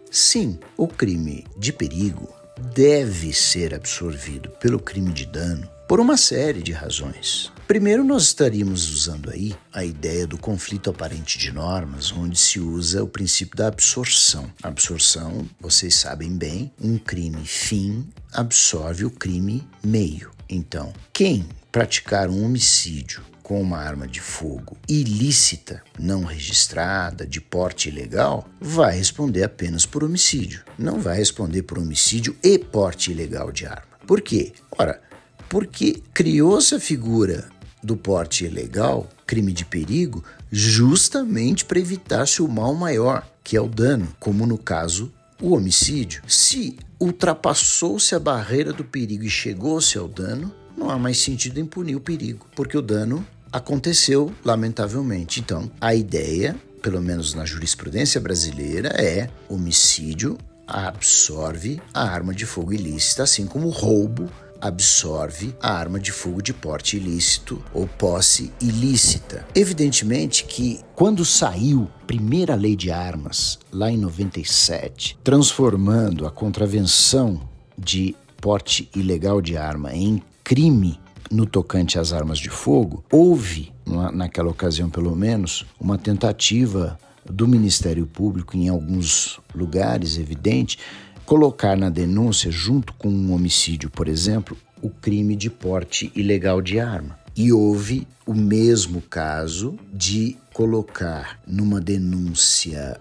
Sim, 0.09 0.57
o 0.77 0.87
crime 0.87 1.43
de 1.57 1.73
perigo 1.73 2.29
deve 2.73 3.33
ser 3.33 3.73
absorvido 3.73 4.49
pelo 4.51 4.79
crime 4.79 5.11
de 5.11 5.25
dano 5.25 5.67
por 5.87 5.99
uma 5.99 6.15
série 6.15 6.61
de 6.61 6.71
razões. 6.71 7.51
Primeiro, 7.67 8.01
nós 8.01 8.23
estaríamos 8.23 8.89
usando 8.89 9.29
aí 9.29 9.53
a 9.73 9.83
ideia 9.83 10.25
do 10.25 10.37
conflito 10.37 10.89
aparente 10.89 11.37
de 11.37 11.51
normas, 11.51 12.13
onde 12.13 12.39
se 12.39 12.61
usa 12.61 13.03
o 13.03 13.09
princípio 13.09 13.57
da 13.57 13.67
absorção. 13.67 14.49
Absorção, 14.63 15.45
vocês 15.59 15.95
sabem 15.95 16.37
bem, 16.37 16.71
um 16.81 16.97
crime 16.97 17.45
fim 17.45 18.07
absorve 18.31 19.03
o 19.03 19.11
crime 19.11 19.67
meio. 19.83 20.31
Então, 20.49 20.93
quem 21.11 21.45
praticar 21.69 22.29
um 22.29 22.45
homicídio 22.45 23.21
com 23.43 23.61
uma 23.61 23.79
arma 23.79 24.07
de 24.07 24.21
fogo 24.21 24.77
ilícita, 24.87 25.83
não 25.99 26.23
registrada, 26.23 27.27
de 27.27 27.41
porte 27.41 27.89
ilegal, 27.89 28.47
vai 28.61 28.95
responder 28.95 29.43
apenas 29.43 29.85
por 29.85 30.05
homicídio. 30.05 30.63
Não 30.79 31.01
vai 31.01 31.17
responder 31.17 31.63
por 31.63 31.79
homicídio 31.79 32.33
e 32.41 32.57
porte 32.57 33.11
ilegal 33.11 33.51
de 33.51 33.65
arma. 33.65 33.97
Por 34.07 34.21
quê? 34.21 34.53
Ora, 34.71 35.01
porque 35.49 36.01
criou-se 36.13 36.73
a 36.73 36.79
figura 36.79 37.49
do 37.83 37.95
porte 37.95 38.45
ilegal, 38.45 39.09
crime 39.25 39.51
de 39.51 39.65
perigo, 39.65 40.23
justamente 40.51 41.65
para 41.65 41.79
evitar-se 41.79 42.41
o 42.41 42.47
mal 42.47 42.73
maior, 42.73 43.27
que 43.43 43.55
é 43.55 43.61
o 43.61 43.67
dano, 43.67 44.07
como 44.19 44.45
no 44.45 44.57
caso 44.57 45.11
o 45.41 45.53
homicídio. 45.53 46.21
Se 46.27 46.77
ultrapassou-se 46.99 48.15
a 48.15 48.19
barreira 48.19 48.73
do 48.73 48.83
perigo 48.83 49.23
e 49.23 49.29
chegou-se 49.29 49.97
ao 49.97 50.07
dano, 50.07 50.53
não 50.75 50.89
há 50.89 50.97
mais 50.97 51.19
sentido 51.19 51.59
em 51.59 51.65
punir 51.65 51.95
o 51.95 52.01
perigo, 52.01 52.47
porque 52.55 52.77
o 52.77 52.81
dano 52.81 53.25
aconteceu 53.51 54.33
lamentavelmente. 54.43 55.39
Então, 55.39 55.71
a 55.79 55.93
ideia, 55.93 56.55
pelo 56.81 57.01
menos 57.01 57.33
na 57.33 57.45
jurisprudência 57.45 58.19
brasileira, 58.19 58.89
é 58.89 59.29
homicídio 59.47 60.37
absorve 60.67 61.81
a 61.93 62.03
arma 62.03 62.33
de 62.33 62.45
fogo 62.45 62.73
ilícita, 62.73 63.23
assim 63.23 63.45
como 63.45 63.69
roubo 63.69 64.29
absorve 64.61 65.55
a 65.61 65.71
arma 65.71 65.99
de 65.99 66.11
fogo 66.11 66.41
de 66.41 66.53
porte 66.53 66.97
ilícito 66.97 67.63
ou 67.73 67.87
posse 67.87 68.51
ilícita. 68.61 69.45
Evidentemente 69.55 70.43
que 70.43 70.79
quando 70.95 71.23
saiu 71.23 71.89
a 72.01 72.05
primeira 72.05 72.55
lei 72.55 72.75
de 72.75 72.91
armas, 72.91 73.59
lá 73.71 73.91
em 73.91 73.97
97, 73.97 75.17
transformando 75.23 76.25
a 76.25 76.31
contravenção 76.31 77.41
de 77.77 78.15
porte 78.41 78.89
ilegal 78.95 79.41
de 79.41 79.57
arma 79.57 79.93
em 79.93 80.21
crime 80.43 80.99
no 81.29 81.45
tocante 81.45 81.99
às 81.99 82.13
armas 82.13 82.39
de 82.39 82.49
fogo, 82.49 83.03
houve, 83.11 83.73
naquela 84.13 84.49
ocasião 84.49 84.89
pelo 84.89 85.15
menos, 85.15 85.65
uma 85.79 85.97
tentativa 85.97 86.97
do 87.29 87.47
Ministério 87.47 88.05
Público, 88.05 88.55
em 88.55 88.69
alguns 88.69 89.39
lugares, 89.53 90.17
evidente, 90.17 90.79
colocar 91.27 91.75
na 91.75 91.89
denúncia, 91.89 92.49
junto 92.49 92.93
com 92.93 93.09
um 93.09 93.33
homicídio, 93.33 93.89
por 93.89 94.07
exemplo, 94.07 94.57
o 94.81 94.89
crime 94.89 95.35
de 95.35 95.49
porte 95.49 96.09
ilegal 96.15 96.61
de 96.61 96.79
arma. 96.79 97.19
E 97.35 97.51
houve 97.51 98.07
o 98.25 98.33
mesmo 98.33 99.01
caso 99.01 99.77
de 99.93 100.37
colocar 100.53 101.37
numa 101.45 101.81
denúncia 101.81 102.99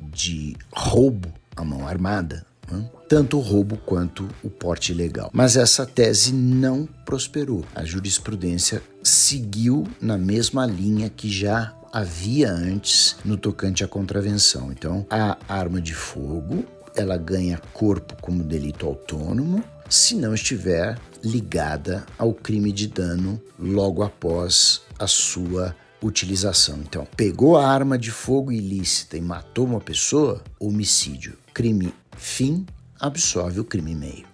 de 0.00 0.56
roubo 0.72 1.28
à 1.56 1.64
mão 1.64 1.86
armada, 1.86 2.46
né? 2.70 2.88
tanto 3.08 3.38
o 3.38 3.40
roubo 3.40 3.76
quanto 3.76 4.28
o 4.42 4.48
porte 4.48 4.92
ilegal. 4.92 5.30
Mas 5.32 5.56
essa 5.56 5.84
tese 5.84 6.32
não 6.32 6.88
prosperou. 7.04 7.64
A 7.74 7.84
jurisprudência 7.84 8.82
seguiu 9.02 9.84
na 10.00 10.16
mesma 10.16 10.64
linha 10.64 11.10
que 11.10 11.28
já 11.28 11.74
havia 11.92 12.52
antes 12.52 13.16
no 13.24 13.36
tocante 13.36 13.82
à 13.82 13.88
contravenção. 13.88 14.70
Então, 14.70 15.04
a 15.10 15.36
arma 15.48 15.80
de 15.80 15.94
fogo 15.94 16.64
ela 16.94 17.16
ganha 17.16 17.60
corpo 17.72 18.14
como 18.20 18.42
delito 18.42 18.86
autônomo 18.86 19.62
se 19.88 20.14
não 20.14 20.34
estiver 20.34 20.98
ligada 21.22 22.04
ao 22.18 22.32
crime 22.32 22.72
de 22.72 22.88
dano 22.88 23.40
logo 23.58 24.02
após 24.02 24.82
a 24.98 25.06
sua 25.06 25.74
utilização. 26.02 26.78
Então, 26.78 27.06
pegou 27.16 27.56
a 27.56 27.66
arma 27.66 27.98
de 27.98 28.10
fogo 28.10 28.52
ilícita 28.52 29.16
e 29.16 29.20
matou 29.20 29.66
uma 29.66 29.80
pessoa, 29.80 30.42
homicídio. 30.58 31.36
Crime 31.52 31.94
fim 32.16 32.66
absorve 32.98 33.60
o 33.60 33.64
crime 33.64 33.94
meio. 33.94 34.26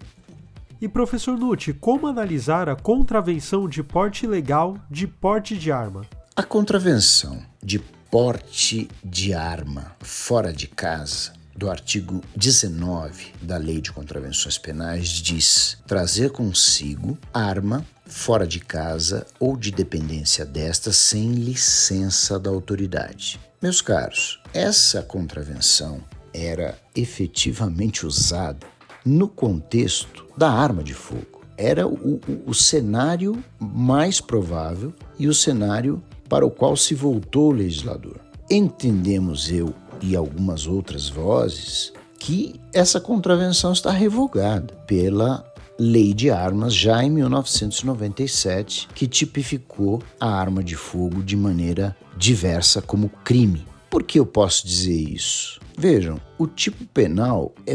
E 0.80 0.88
professor 0.88 1.38
Nutti, 1.38 1.72
como 1.72 2.06
analisar 2.06 2.68
a 2.68 2.74
contravenção 2.74 3.68
de 3.68 3.82
porte 3.82 4.24
ilegal 4.24 4.78
de 4.90 5.06
porte 5.06 5.56
de 5.56 5.70
arma? 5.70 6.06
A 6.34 6.42
contravenção 6.42 7.42
de 7.62 7.78
porte 8.10 8.88
de 9.04 9.34
arma 9.34 9.94
fora 10.00 10.52
de 10.52 10.66
casa 10.66 11.39
do 11.60 11.70
artigo 11.70 12.22
19 12.34 13.34
da 13.42 13.58
Lei 13.58 13.82
de 13.82 13.92
Contravenções 13.92 14.56
Penais 14.56 15.08
diz 15.10 15.76
trazer 15.86 16.30
consigo 16.30 17.18
arma 17.34 17.84
fora 18.06 18.46
de 18.46 18.60
casa 18.60 19.26
ou 19.38 19.58
de 19.58 19.70
dependência 19.70 20.46
desta 20.46 20.90
sem 20.90 21.32
licença 21.32 22.38
da 22.38 22.48
autoridade. 22.48 23.38
Meus 23.60 23.82
caros, 23.82 24.40
essa 24.54 25.02
contravenção 25.02 26.02
era 26.32 26.78
efetivamente 26.96 28.06
usada 28.06 28.66
no 29.04 29.28
contexto 29.28 30.28
da 30.38 30.50
arma 30.50 30.82
de 30.82 30.94
fogo. 30.94 31.44
Era 31.58 31.86
o, 31.86 32.22
o, 32.26 32.42
o 32.46 32.54
cenário 32.54 33.44
mais 33.58 34.18
provável 34.18 34.94
e 35.18 35.28
o 35.28 35.34
cenário 35.34 36.02
para 36.26 36.46
o 36.46 36.50
qual 36.50 36.74
se 36.74 36.94
voltou 36.94 37.50
o 37.50 37.54
legislador. 37.54 38.18
Entendemos 38.50 39.50
eu 39.50 39.74
e 40.02 40.16
algumas 40.16 40.66
outras 40.66 41.09
vozes 41.09 41.92
que 42.19 42.61
essa 42.73 43.00
contravenção 43.00 43.73
está 43.73 43.90
revogada 43.90 44.75
pela 44.87 45.45
Lei 45.78 46.12
de 46.12 46.30
Armas 46.30 46.75
já 46.75 47.02
em 47.02 47.11
1997, 47.11 48.87
que 48.95 49.07
tipificou 49.07 50.02
a 50.21 50.28
arma 50.28 50.62
de 50.62 50.76
fogo 50.76 51.23
de 51.23 51.35
maneira 51.37 51.97
diversa 52.19 52.83
como 52.83 53.09
crime. 53.25 53.66
Por 53.88 54.02
que 54.02 54.21
eu 54.21 54.26
posso 54.26 54.66
dizer 54.66 54.92
isso? 54.92 55.59
Vejam, 55.76 56.21
o 56.38 56.47
tipo 56.47 56.85
penal 56.87 57.54
é 57.66 57.75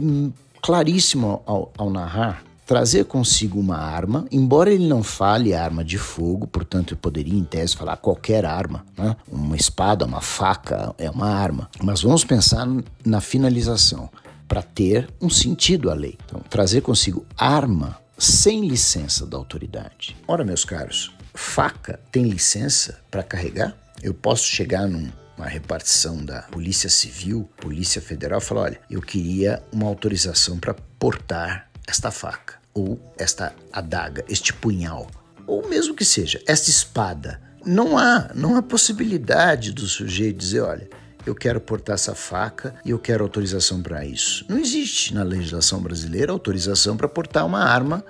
claríssimo 0.62 1.42
ao, 1.48 1.74
ao 1.76 1.90
narrar 1.90 2.44
trazer 2.66 3.06
consigo 3.06 3.60
uma 3.60 3.78
arma, 3.78 4.26
embora 4.32 4.74
ele 4.74 4.88
não 4.88 5.04
fale 5.04 5.54
arma 5.54 5.84
de 5.84 5.98
fogo, 5.98 6.48
portanto 6.48 6.94
eu 6.94 6.98
poderia 6.98 7.38
em 7.38 7.44
tese 7.44 7.76
falar 7.76 7.98
qualquer 7.98 8.46
arma, 8.46 8.86
né? 8.98 9.16
uma 9.32 9.56
espada, 9.56 10.06
uma 10.06 10.22
faca 10.22 10.94
é 10.98 11.10
uma 11.10 11.30
arma. 11.30 11.70
Mas 11.82 12.02
vamos 12.02 12.24
pensar 12.24 12.68
na 13.06 13.22
finalização 13.22 14.10
para 14.48 14.62
ter 14.62 15.08
um 15.22 15.30
sentido 15.30 15.90
a 15.90 15.94
lei. 15.94 16.18
Então, 16.26 16.42
trazer 16.50 16.82
consigo 16.82 17.26
arma 17.38 17.98
sem 18.18 18.68
licença 18.68 19.26
da 19.26 19.38
autoridade. 19.38 20.16
Ora, 20.28 20.44
meus 20.44 20.64
caros, 20.64 21.12
faca 21.34 22.00
tem 22.12 22.24
licença 22.24 23.00
para 23.12 23.24
carregar? 23.24 23.76
Eu 24.02 24.14
posso 24.14 24.46
chegar 24.46 24.88
num 24.88 25.10
uma 25.38 25.48
repartição 25.48 26.24
da 26.24 26.44
Polícia 26.44 26.90
Civil, 26.90 27.50
Polícia 27.58 28.02
Federal, 28.02 28.40
falar: 28.40 28.62
olha, 28.62 28.80
eu 28.90 29.02
queria 29.02 29.62
uma 29.72 29.86
autorização 29.86 30.58
para 30.58 30.74
portar 30.98 31.70
esta 31.88 32.10
faca, 32.10 32.55
ou 32.76 33.00
esta 33.18 33.56
adaga, 33.72 34.26
este 34.28 34.54
punhal, 34.54 35.10
ou 35.48 35.68
mesmo 35.68 35.96
que 35.96 36.04
seja, 36.04 36.42
esta 36.46 36.70
espada. 36.70 37.42
Não 37.66 37.98
há, 37.98 38.30
não 38.36 38.56
há 38.56 38.62
possibilidade 38.62 39.72
do 39.72 39.88
sujeito 39.88 40.38
dizer: 40.38 40.60
olha, 40.60 40.88
eu 41.26 41.34
quero 41.34 41.60
portar 41.60 41.96
essa 41.96 42.14
faca 42.14 42.76
e 42.86 42.92
eu 42.92 43.00
quero 43.00 43.24
autorização 43.24 43.82
para 43.82 44.06
isso. 44.06 44.46
Não 44.48 44.60
existe 44.60 45.14
na 45.14 45.24
legislação 45.24 45.82
brasileira 45.82 46.32
autorização 46.32 46.96
para 46.96 47.08
portar 47.08 47.46
uma 47.46 47.64
arma 47.64 48.06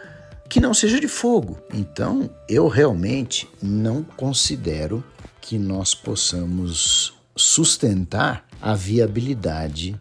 que 0.50 0.60
não 0.60 0.74
seja 0.74 1.00
de 1.00 1.08
fogo. 1.08 1.58
Então, 1.74 2.30
eu 2.50 2.68
realmente 2.68 3.48
não 3.62 4.04
considero 4.04 5.04
que 5.40 5.58
nós 5.58 5.96
possamos 5.96 7.14
sustentar 7.36 8.46
a 8.62 8.76
viabilidade 8.76 10.00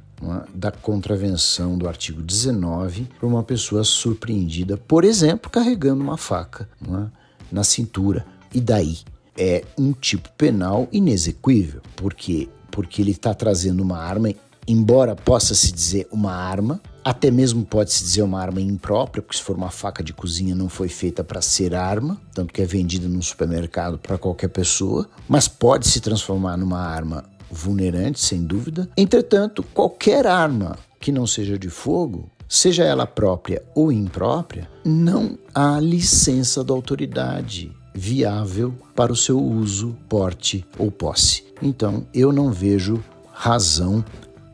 da 0.54 0.70
contravenção 0.70 1.76
do 1.76 1.88
artigo 1.88 2.22
19 2.22 3.08
para 3.18 3.26
uma 3.26 3.42
pessoa 3.42 3.84
surpreendida, 3.84 4.76
por 4.76 5.04
exemplo, 5.04 5.50
carregando 5.50 6.02
uma 6.02 6.16
faca 6.16 6.68
é, 6.82 7.06
na 7.52 7.64
cintura. 7.64 8.26
E 8.52 8.60
daí? 8.60 8.98
É 9.36 9.64
um 9.76 9.92
tipo 9.92 10.30
penal 10.38 10.86
inexequível, 10.92 11.82
porque 11.96 12.48
porque 12.74 13.00
ele 13.00 13.12
está 13.12 13.32
trazendo 13.32 13.82
uma 13.84 13.98
arma, 13.98 14.34
embora 14.66 15.14
possa 15.14 15.54
se 15.54 15.70
dizer 15.70 16.08
uma 16.10 16.32
arma, 16.32 16.80
até 17.04 17.30
mesmo 17.30 17.64
pode 17.64 17.92
se 17.92 18.02
dizer 18.02 18.22
uma 18.22 18.40
arma 18.40 18.60
imprópria, 18.60 19.22
porque 19.22 19.36
se 19.36 19.44
for 19.44 19.56
uma 19.56 19.70
faca 19.70 20.02
de 20.02 20.12
cozinha 20.12 20.56
não 20.56 20.68
foi 20.68 20.88
feita 20.88 21.22
para 21.22 21.40
ser 21.40 21.72
arma, 21.74 22.20
tanto 22.34 22.52
que 22.52 22.60
é 22.60 22.64
vendida 22.64 23.06
no 23.06 23.22
supermercado 23.22 23.96
para 23.96 24.18
qualquer 24.18 24.48
pessoa, 24.48 25.08
mas 25.28 25.46
pode 25.46 25.86
se 25.86 26.00
transformar 26.00 26.56
numa 26.56 26.80
arma 26.80 27.24
vulnerante, 27.50 28.20
sem 28.20 28.42
dúvida. 28.42 28.88
Entretanto, 28.96 29.62
qualquer 29.62 30.26
arma 30.26 30.78
que 31.00 31.12
não 31.12 31.26
seja 31.26 31.58
de 31.58 31.68
fogo, 31.68 32.30
seja 32.48 32.84
ela 32.84 33.06
própria 33.06 33.62
ou 33.74 33.92
imprópria, 33.92 34.68
não 34.84 35.38
há 35.54 35.78
licença 35.80 36.64
da 36.64 36.72
autoridade 36.72 37.72
viável 37.94 38.74
para 38.94 39.12
o 39.12 39.16
seu 39.16 39.40
uso, 39.40 39.96
porte 40.08 40.66
ou 40.78 40.90
posse. 40.90 41.44
Então, 41.62 42.06
eu 42.12 42.32
não 42.32 42.50
vejo 42.50 43.02
razão 43.32 44.04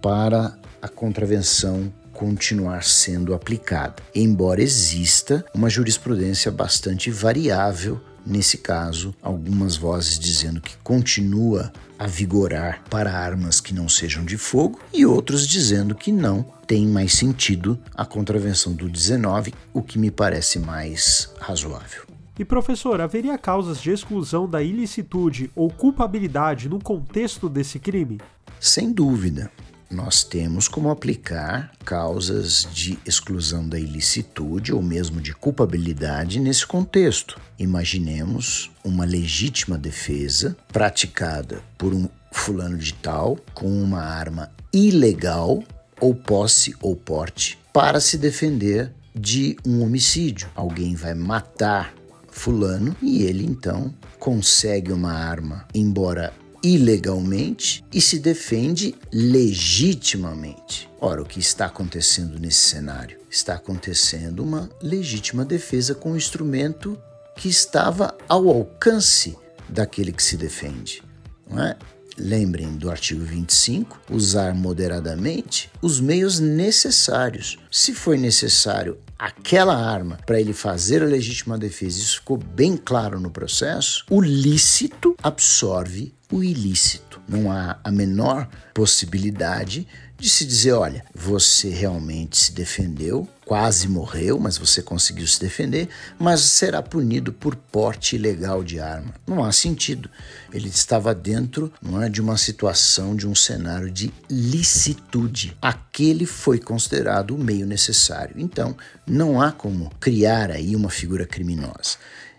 para 0.02 0.58
a 0.82 0.88
contravenção 0.88 1.92
continuar 2.12 2.84
sendo 2.84 3.32
aplicada, 3.32 3.96
embora 4.14 4.62
exista 4.62 5.42
uma 5.54 5.70
jurisprudência 5.70 6.50
bastante 6.50 7.10
variável 7.10 7.98
nesse 8.30 8.58
caso, 8.58 9.14
algumas 9.20 9.76
vozes 9.76 10.18
dizendo 10.18 10.60
que 10.60 10.76
continua 10.78 11.72
a 11.98 12.06
vigorar 12.06 12.82
para 12.88 13.12
armas 13.12 13.60
que 13.60 13.74
não 13.74 13.88
sejam 13.88 14.24
de 14.24 14.38
fogo 14.38 14.80
e 14.92 15.04
outros 15.04 15.46
dizendo 15.46 15.94
que 15.94 16.10
não 16.10 16.42
tem 16.66 16.86
mais 16.86 17.12
sentido 17.12 17.78
a 17.94 18.06
contravenção 18.06 18.72
do 18.72 18.88
19, 18.88 19.52
o 19.74 19.82
que 19.82 19.98
me 19.98 20.10
parece 20.10 20.58
mais 20.58 21.30
razoável. 21.38 22.04
E 22.38 22.44
professor, 22.44 23.00
haveria 23.02 23.36
causas 23.36 23.82
de 23.82 23.90
exclusão 23.90 24.48
da 24.48 24.62
ilicitude 24.62 25.50
ou 25.54 25.68
culpabilidade 25.68 26.70
no 26.70 26.78
contexto 26.78 27.50
desse 27.50 27.78
crime? 27.78 28.18
Sem 28.58 28.92
dúvida. 28.92 29.50
Nós 29.90 30.22
temos 30.22 30.68
como 30.68 30.88
aplicar 30.88 31.72
causas 31.84 32.64
de 32.72 32.96
exclusão 33.04 33.68
da 33.68 33.76
ilicitude 33.76 34.72
ou 34.72 34.80
mesmo 34.80 35.20
de 35.20 35.34
culpabilidade 35.34 36.38
nesse 36.38 36.64
contexto. 36.64 37.40
Imaginemos 37.58 38.70
uma 38.84 39.04
legítima 39.04 39.76
defesa 39.76 40.56
praticada 40.72 41.60
por 41.76 41.92
um 41.92 42.08
fulano 42.30 42.78
de 42.78 42.94
tal 42.94 43.36
com 43.52 43.66
uma 43.82 44.00
arma 44.00 44.52
ilegal 44.72 45.60
ou 46.00 46.14
posse 46.14 46.72
ou 46.80 46.94
porte 46.94 47.58
para 47.72 47.98
se 47.98 48.16
defender 48.16 48.92
de 49.12 49.56
um 49.66 49.82
homicídio. 49.82 50.48
Alguém 50.54 50.94
vai 50.94 51.14
matar 51.14 51.92
fulano 52.28 52.96
e 53.02 53.24
ele 53.24 53.44
então 53.44 53.92
consegue 54.20 54.92
uma 54.92 55.12
arma, 55.12 55.66
embora 55.74 56.32
ilegalmente, 56.62 57.84
e 57.92 58.00
se 58.00 58.18
defende 58.18 58.94
legitimamente. 59.12 60.88
Ora, 61.00 61.22
o 61.22 61.24
que 61.24 61.40
está 61.40 61.66
acontecendo 61.66 62.38
nesse 62.38 62.68
cenário? 62.68 63.18
Está 63.30 63.54
acontecendo 63.54 64.42
uma 64.42 64.68
legítima 64.82 65.44
defesa 65.44 65.94
com 65.94 66.12
um 66.12 66.16
instrumento 66.16 66.98
que 67.36 67.48
estava 67.48 68.16
ao 68.28 68.48
alcance 68.48 69.36
daquele 69.68 70.12
que 70.12 70.22
se 70.22 70.36
defende. 70.36 71.02
Não 71.48 71.62
é? 71.62 71.76
Lembrem 72.18 72.76
do 72.76 72.90
artigo 72.90 73.24
25, 73.24 73.98
usar 74.10 74.54
moderadamente 74.54 75.70
os 75.80 76.00
meios 76.00 76.38
necessários. 76.38 77.58
Se 77.70 77.94
foi 77.94 78.18
necessário 78.18 78.98
aquela 79.18 79.74
arma 79.74 80.18
para 80.26 80.40
ele 80.40 80.52
fazer 80.52 81.02
a 81.02 81.06
legítima 81.06 81.56
defesa, 81.56 81.98
isso 81.98 82.16
ficou 82.16 82.36
bem 82.36 82.76
claro 82.76 83.18
no 83.18 83.30
processo, 83.30 84.04
o 84.10 84.20
lícito 84.20 85.16
absorve 85.22 86.12
o 86.30 86.42
ilícito. 86.42 87.20
Não 87.28 87.50
há 87.50 87.78
a 87.82 87.90
menor 87.90 88.48
possibilidade 88.74 89.86
de 90.20 90.28
se 90.28 90.44
dizer: 90.44 90.72
olha, 90.72 91.04
você 91.14 91.70
realmente 91.70 92.36
se 92.36 92.52
defendeu, 92.52 93.26
quase 93.44 93.88
morreu, 93.88 94.38
mas 94.38 94.58
você 94.58 94.82
conseguiu 94.82 95.26
se 95.26 95.40
defender, 95.40 95.88
mas 96.18 96.40
será 96.40 96.82
punido 96.82 97.32
por 97.32 97.56
porte 97.56 98.16
ilegal 98.16 98.62
de 98.62 98.78
arma. 98.78 99.14
Não 99.26 99.42
há 99.42 99.50
sentido. 99.50 100.10
Ele 100.52 100.68
estava 100.68 101.14
dentro 101.14 101.72
não 101.82 102.02
é, 102.02 102.08
de 102.08 102.20
uma 102.20 102.36
situação, 102.36 103.16
de 103.16 103.26
um 103.26 103.34
cenário 103.34 103.90
de 103.90 104.12
licitude. 104.28 105.56
Aquele 105.60 106.26
foi 106.26 106.58
considerado 106.58 107.34
o 107.34 107.38
meio 107.38 107.66
necessário. 107.66 108.36
Então, 108.38 108.76
não 109.06 109.40
há 109.40 109.50
como 109.50 109.90
criar 109.98 110.50
aí 110.50 110.76
uma 110.76 110.90
figura 110.90 111.26
criminosa. 111.26 111.96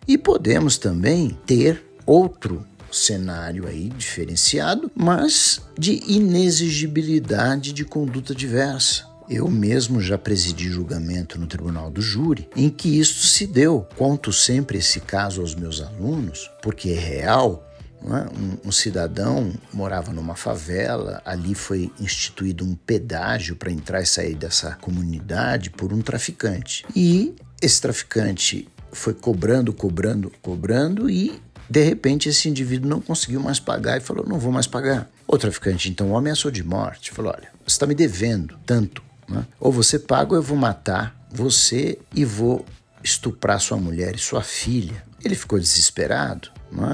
E 0.07 0.17
podemos 0.17 0.77
também 0.77 1.37
ter 1.45 1.83
outro 2.05 2.65
cenário 2.91 3.67
aí 3.67 3.89
diferenciado, 3.89 4.91
mas 4.95 5.61
de 5.77 6.01
inexigibilidade 6.07 7.73
de 7.73 7.85
conduta 7.85 8.33
diversa. 8.35 9.09
Eu 9.29 9.49
mesmo 9.49 10.01
já 10.01 10.17
presidi 10.17 10.69
julgamento 10.69 11.39
no 11.39 11.47
tribunal 11.47 11.89
do 11.89 12.01
júri 12.01 12.49
em 12.55 12.69
que 12.69 12.99
isto 12.99 13.25
se 13.25 13.47
deu. 13.47 13.87
Conto 13.95 14.33
sempre 14.33 14.79
esse 14.79 14.99
caso 14.99 15.39
aos 15.39 15.55
meus 15.55 15.81
alunos, 15.81 16.51
porque 16.61 16.89
é 16.89 16.99
real. 16.99 17.67
É? 18.03 18.65
Um, 18.65 18.69
um, 18.69 18.71
cidadão 18.71 19.53
morava 19.71 20.11
numa 20.11 20.35
favela, 20.35 21.21
ali 21.23 21.53
foi 21.53 21.91
instituído 21.99 22.65
um 22.65 22.73
pedágio 22.73 23.55
para 23.55 23.71
entrar 23.71 24.01
e 24.01 24.07
sair 24.07 24.33
dessa 24.33 24.75
comunidade 24.81 25.69
por 25.69 25.93
um 25.93 26.01
traficante. 26.01 26.83
E 26.95 27.35
esse 27.61 27.79
traficante 27.79 28.67
foi 28.91 29.13
cobrando, 29.13 29.71
cobrando, 29.71 30.31
cobrando 30.41 31.09
e 31.09 31.39
De 31.71 31.81
repente, 31.81 32.27
esse 32.27 32.49
indivíduo 32.49 32.89
não 32.89 32.99
conseguiu 32.99 33.39
mais 33.39 33.57
pagar 33.57 33.95
e 33.95 34.01
falou: 34.01 34.27
não 34.27 34.37
vou 34.37 34.51
mais 34.51 34.67
pagar. 34.67 35.09
O 35.25 35.37
traficante, 35.37 35.89
então, 35.89 36.11
o 36.11 36.17
ameaçou 36.17 36.51
de 36.51 36.61
morte, 36.61 37.11
falou: 37.11 37.31
olha, 37.33 37.47
você 37.65 37.75
está 37.75 37.87
me 37.87 37.95
devendo 37.95 38.59
tanto, 38.65 39.01
né? 39.25 39.45
ou 39.57 39.71
você 39.71 39.97
paga 39.97 40.31
ou 40.31 40.35
eu 40.35 40.43
vou 40.43 40.57
matar 40.57 41.15
você 41.31 41.97
e 42.13 42.25
vou 42.25 42.65
estuprar 43.01 43.57
sua 43.61 43.77
mulher 43.77 44.15
e 44.15 44.19
sua 44.19 44.43
filha. 44.43 45.01
Ele 45.23 45.33
ficou 45.33 45.57
desesperado. 45.57 46.49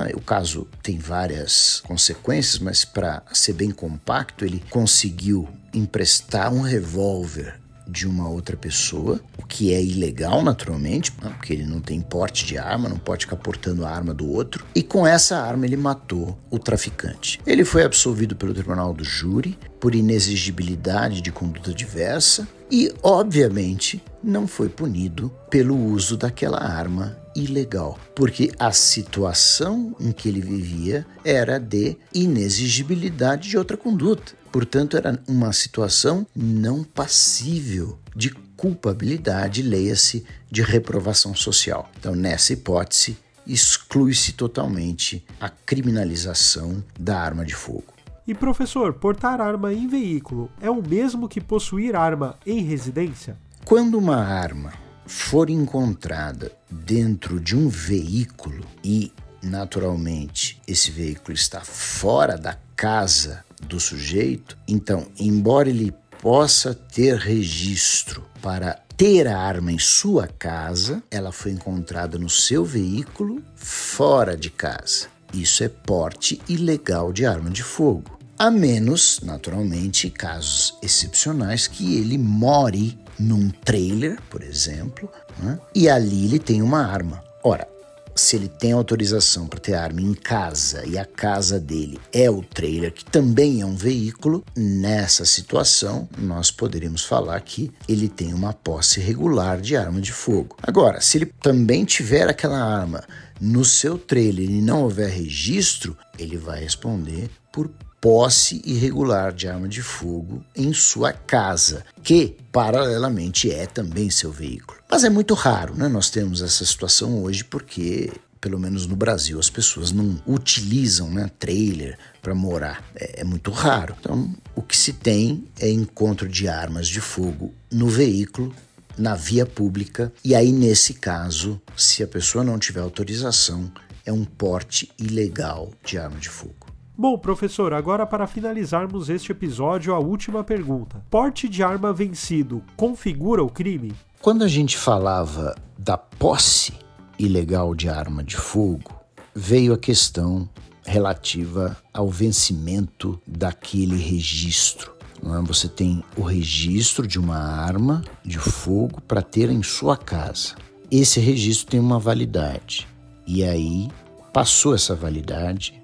É? 0.10 0.16
O 0.16 0.22
caso 0.22 0.68
tem 0.84 1.00
várias 1.00 1.82
consequências, 1.82 2.60
mas 2.60 2.86
para 2.86 3.24
ser 3.34 3.54
bem 3.54 3.72
compacto, 3.72 4.46
ele 4.46 4.64
conseguiu 4.70 5.50
emprestar 5.74 6.54
um 6.54 6.62
revólver 6.62 7.60
de 7.88 8.08
uma 8.08 8.28
outra 8.28 8.58
pessoa, 8.58 9.20
o 9.38 9.46
que 9.46 9.74
é 9.74 9.82
ilegal 9.82 10.44
naturalmente, 10.44 11.14
né? 11.22 11.32
porque 11.38 11.54
ele 11.54 11.66
não 11.66 11.80
tem 11.80 12.02
porte 12.02 12.46
de 12.46 12.58
arma, 12.58 12.90
não 12.90 12.98
pode 12.98 13.26
ficar 13.26 13.38
portando 13.38 13.86
a 13.86 13.90
arma 13.90 14.14
do 14.14 14.30
outro. 14.30 14.66
E 14.76 14.84
com 14.84 15.06
essa 15.06 15.38
arma 15.38 15.66
ele 15.66 15.78
matou 15.78 16.38
o 16.50 16.60
traficante. 16.60 17.40
Ele 17.46 17.64
foi 17.64 17.84
absolvido 17.84 18.36
pelo 18.36 18.54
tribunal 18.54 18.94
do 18.94 19.04
júri 19.04 19.58
por 19.80 19.96
inexigibilidade 19.96 21.22
de 21.22 21.32
conduta 21.32 21.74
diversa 21.74 22.48
e, 22.70 22.94
obviamente, 23.02 24.04
não 24.24 24.48
foi 24.48 24.68
punido 24.68 25.32
pelo 25.50 25.78
uso 25.78 26.18
daquela 26.18 26.62
arma 26.62 27.18
ilegal, 27.36 27.98
porque 28.16 28.52
a 28.58 28.72
situação 28.72 29.96
em 30.00 30.12
que 30.12 30.28
ele 30.28 30.42
vivia 30.42 31.06
era 31.24 31.60
de 31.60 31.96
inexigibilidade 32.14 33.48
de 33.48 33.58
outra 33.58 33.78
conduta. 33.78 34.34
Portanto, 34.58 34.98
era 34.98 35.22
uma 35.28 35.54
situação 35.54 36.26
não 36.36 36.84
passível 36.84 38.00
de 38.16 38.32
culpabilidade, 38.32 39.62
leia-se, 39.62 40.26
de 40.50 40.64
reprovação 40.64 41.36
social. 41.36 41.88
Então, 42.00 42.16
nessa 42.16 42.54
hipótese, 42.54 43.20
exclui-se 43.46 44.34
totalmente 44.34 45.24
a 45.40 45.48
criminalização 45.48 46.84
da 47.00 47.20
arma 47.20 47.46
de 47.46 47.54
fogo. 47.54 47.94
E 48.28 48.34
professor, 48.34 48.96
portar 48.96 49.40
arma 49.40 49.72
em 49.72 49.88
veículo 49.88 50.50
é 50.60 50.72
o 50.72 50.82
mesmo 50.82 51.30
que 51.30 51.40
possuir 51.40 51.96
arma 51.96 52.36
em 52.44 52.64
residência? 52.64 53.38
Quando 53.64 53.96
uma 53.96 54.18
arma 54.18 54.74
for 55.06 55.52
encontrada 55.52 56.52
dentro 56.68 57.40
de 57.40 57.56
um 57.56 57.70
veículo 57.70 58.66
e, 58.84 59.14
naturalmente, 59.40 60.60
esse 60.68 60.90
veículo 60.90 61.36
está 61.36 61.62
fora 61.62 62.36
da 62.36 62.58
casa 62.78 63.44
do 63.68 63.80
sujeito, 63.80 64.56
então, 64.68 65.08
embora 65.20 65.68
ele 65.68 65.94
possa 66.22 66.74
ter 66.74 67.18
registro 67.18 68.24
para 68.42 68.80
ter 68.96 69.28
a 69.28 69.38
arma 69.38 69.72
em 69.72 69.80
sua 69.80 70.28
casa, 70.28 71.04
ela 71.10 71.32
foi 71.32 71.52
encontrada 71.52 72.18
no 72.18 72.30
seu 72.30 72.64
veículo 72.64 73.42
fora 73.56 74.38
de 74.38 74.50
casa. 74.50 75.08
Isso 75.34 75.64
é 75.64 75.68
porte 75.68 76.40
ilegal 76.48 77.12
de 77.12 77.26
arma 77.26 77.50
de 77.50 77.64
fogo. 77.64 78.18
A 78.40 78.52
menos, 78.52 79.20
naturalmente, 79.24 80.10
casos 80.10 80.76
excepcionais 80.82 81.68
que 81.68 81.98
ele 81.98 82.18
more 82.18 82.98
num 83.20 83.50
trailer, 83.50 84.20
por 84.30 84.44
exemplo, 84.44 85.12
né? 85.40 85.60
e 85.74 85.90
ali 85.90 86.26
ele 86.26 86.40
tem 86.40 86.62
uma 86.62 86.86
arma. 86.86 87.24
Ora, 87.44 87.68
se 88.18 88.36
ele 88.36 88.48
tem 88.48 88.72
autorização 88.72 89.48
para 89.48 89.60
ter 89.60 89.74
arma 89.74 90.02
em 90.02 90.14
casa 90.14 90.86
e 90.86 90.98
a 90.98 91.06
casa 91.06 91.60
dele 91.60 92.00
é 92.12 92.30
o 92.30 92.42
trailer, 92.42 92.92
que 92.92 93.06
também 93.06 93.62
é 93.62 93.66
um 93.66 93.76
veículo, 93.76 94.44
nessa 94.56 95.26
situação 95.26 96.10
nós 96.18 96.52
poderíamos 96.52 97.04
falar 97.04 97.40
que 97.42 97.72
ele 97.88 98.10
tem 98.10 98.34
uma 98.34 98.54
posse 98.54 99.00
regular 99.00 99.62
de 99.62 99.76
arma 99.78 100.02
de 100.02 100.12
fogo. 100.12 100.58
Agora, 100.62 101.00
se 101.02 101.18
ele 101.18 101.28
também 101.42 101.86
tiver 101.86 102.28
aquela 102.28 102.60
arma 102.60 103.04
no 103.40 103.64
seu 103.64 103.98
trailer 103.98 104.50
e 104.50 104.62
não 104.62 104.84
houver 104.84 105.10
registro, 105.10 105.96
ele 106.18 106.38
vai 106.38 106.62
responder 106.62 107.30
por 107.52 107.70
posse 108.02 108.62
irregular 108.66 109.34
de 109.34 109.48
arma 109.48 109.68
de 109.68 109.82
fogo 109.82 110.44
em 110.56 110.74
sua 110.74 111.12
casa, 111.12 111.84
que 112.04 112.38
paralelamente 112.52 113.52
é 113.52 113.66
também 113.66 114.10
seu 114.10 114.32
veículo. 114.32 114.77
Mas 114.90 115.04
é 115.04 115.10
muito 115.10 115.34
raro, 115.34 115.76
né? 115.76 115.88
Nós 115.88 116.10
temos 116.10 116.42
essa 116.42 116.66
situação 116.66 117.22
hoje 117.22 117.44
porque 117.44 118.12
pelo 118.40 118.60
menos 118.60 118.86
no 118.86 118.96
Brasil, 118.96 119.40
as 119.40 119.50
pessoas 119.50 119.92
não 119.92 120.22
utilizam 120.26 121.10
né, 121.10 121.30
trailer 121.40 121.98
para 122.22 122.36
morar. 122.36 122.84
É, 122.96 123.22
é, 123.22 123.24
muito 123.24 123.52
raro. 123.52 123.96
Então, 124.00 124.34
o 124.56 124.62
que 124.62 124.78
se 124.78 124.94
tem 124.94 125.46
é 125.60 125.70
encontro 125.70 126.28
de 126.28 126.48
armas 126.48 126.88
de 126.88 127.02
fogo 127.02 127.54
no 127.72 127.88
veículo, 127.88 128.54
na 128.98 129.16
via 129.16 129.46
pública, 129.46 130.12
e 130.24 130.34
aí, 130.34 130.52
nesse 130.52 130.94
caso, 130.94 131.62
se 131.76 132.04
a 132.04 132.08
pessoa 132.08 132.44
não 132.44 132.58
tiver 132.58 132.80
autorização, 132.80 133.72
é 134.06 134.12
um 134.12 134.24
porte 134.24 134.90
ilegal 134.98 135.72
de 135.84 135.98
arma 135.98 136.18
de 136.18 136.30
fogo. 136.30 136.67
Bom, 137.00 137.16
professor, 137.16 137.76
agora 137.76 138.08
para 138.08 138.26
finalizarmos 138.26 139.08
este 139.08 139.32
episódio, 139.32 139.94
a 139.94 140.00
última 140.00 140.44
pergunta. 140.44 141.06
Porte 141.12 141.48
de 141.48 141.62
arma 141.62 141.94
vencido 141.94 142.64
configura 142.76 143.44
o 143.44 143.52
crime? 143.52 143.94
Quando 144.20 144.44
a 144.44 144.48
gente 144.48 144.76
falava 144.76 145.54
da 145.78 145.96
posse 145.96 146.74
ilegal 147.20 147.76
de 147.76 147.88
arma 147.88 148.24
de 148.24 148.36
fogo, 148.36 148.96
veio 149.36 149.76
a 149.76 149.78
questão 149.78 150.50
relativa 150.84 151.78
ao 151.94 152.10
vencimento 152.10 153.22
daquele 153.28 153.96
registro. 153.96 154.92
É? 155.24 155.42
Você 155.46 155.68
tem 155.70 156.04
o 156.16 156.24
registro 156.24 157.06
de 157.06 157.20
uma 157.20 157.38
arma 157.38 158.04
de 158.26 158.40
fogo 158.40 159.00
para 159.02 159.22
ter 159.22 159.52
em 159.52 159.62
sua 159.62 159.96
casa. 159.96 160.56
Esse 160.90 161.20
registro 161.20 161.68
tem 161.68 161.80
uma 161.80 162.00
validade. 162.00 162.88
E 163.28 163.44
aí 163.44 163.88
passou 164.34 164.76
essa 164.76 164.94
validade, 164.94 165.77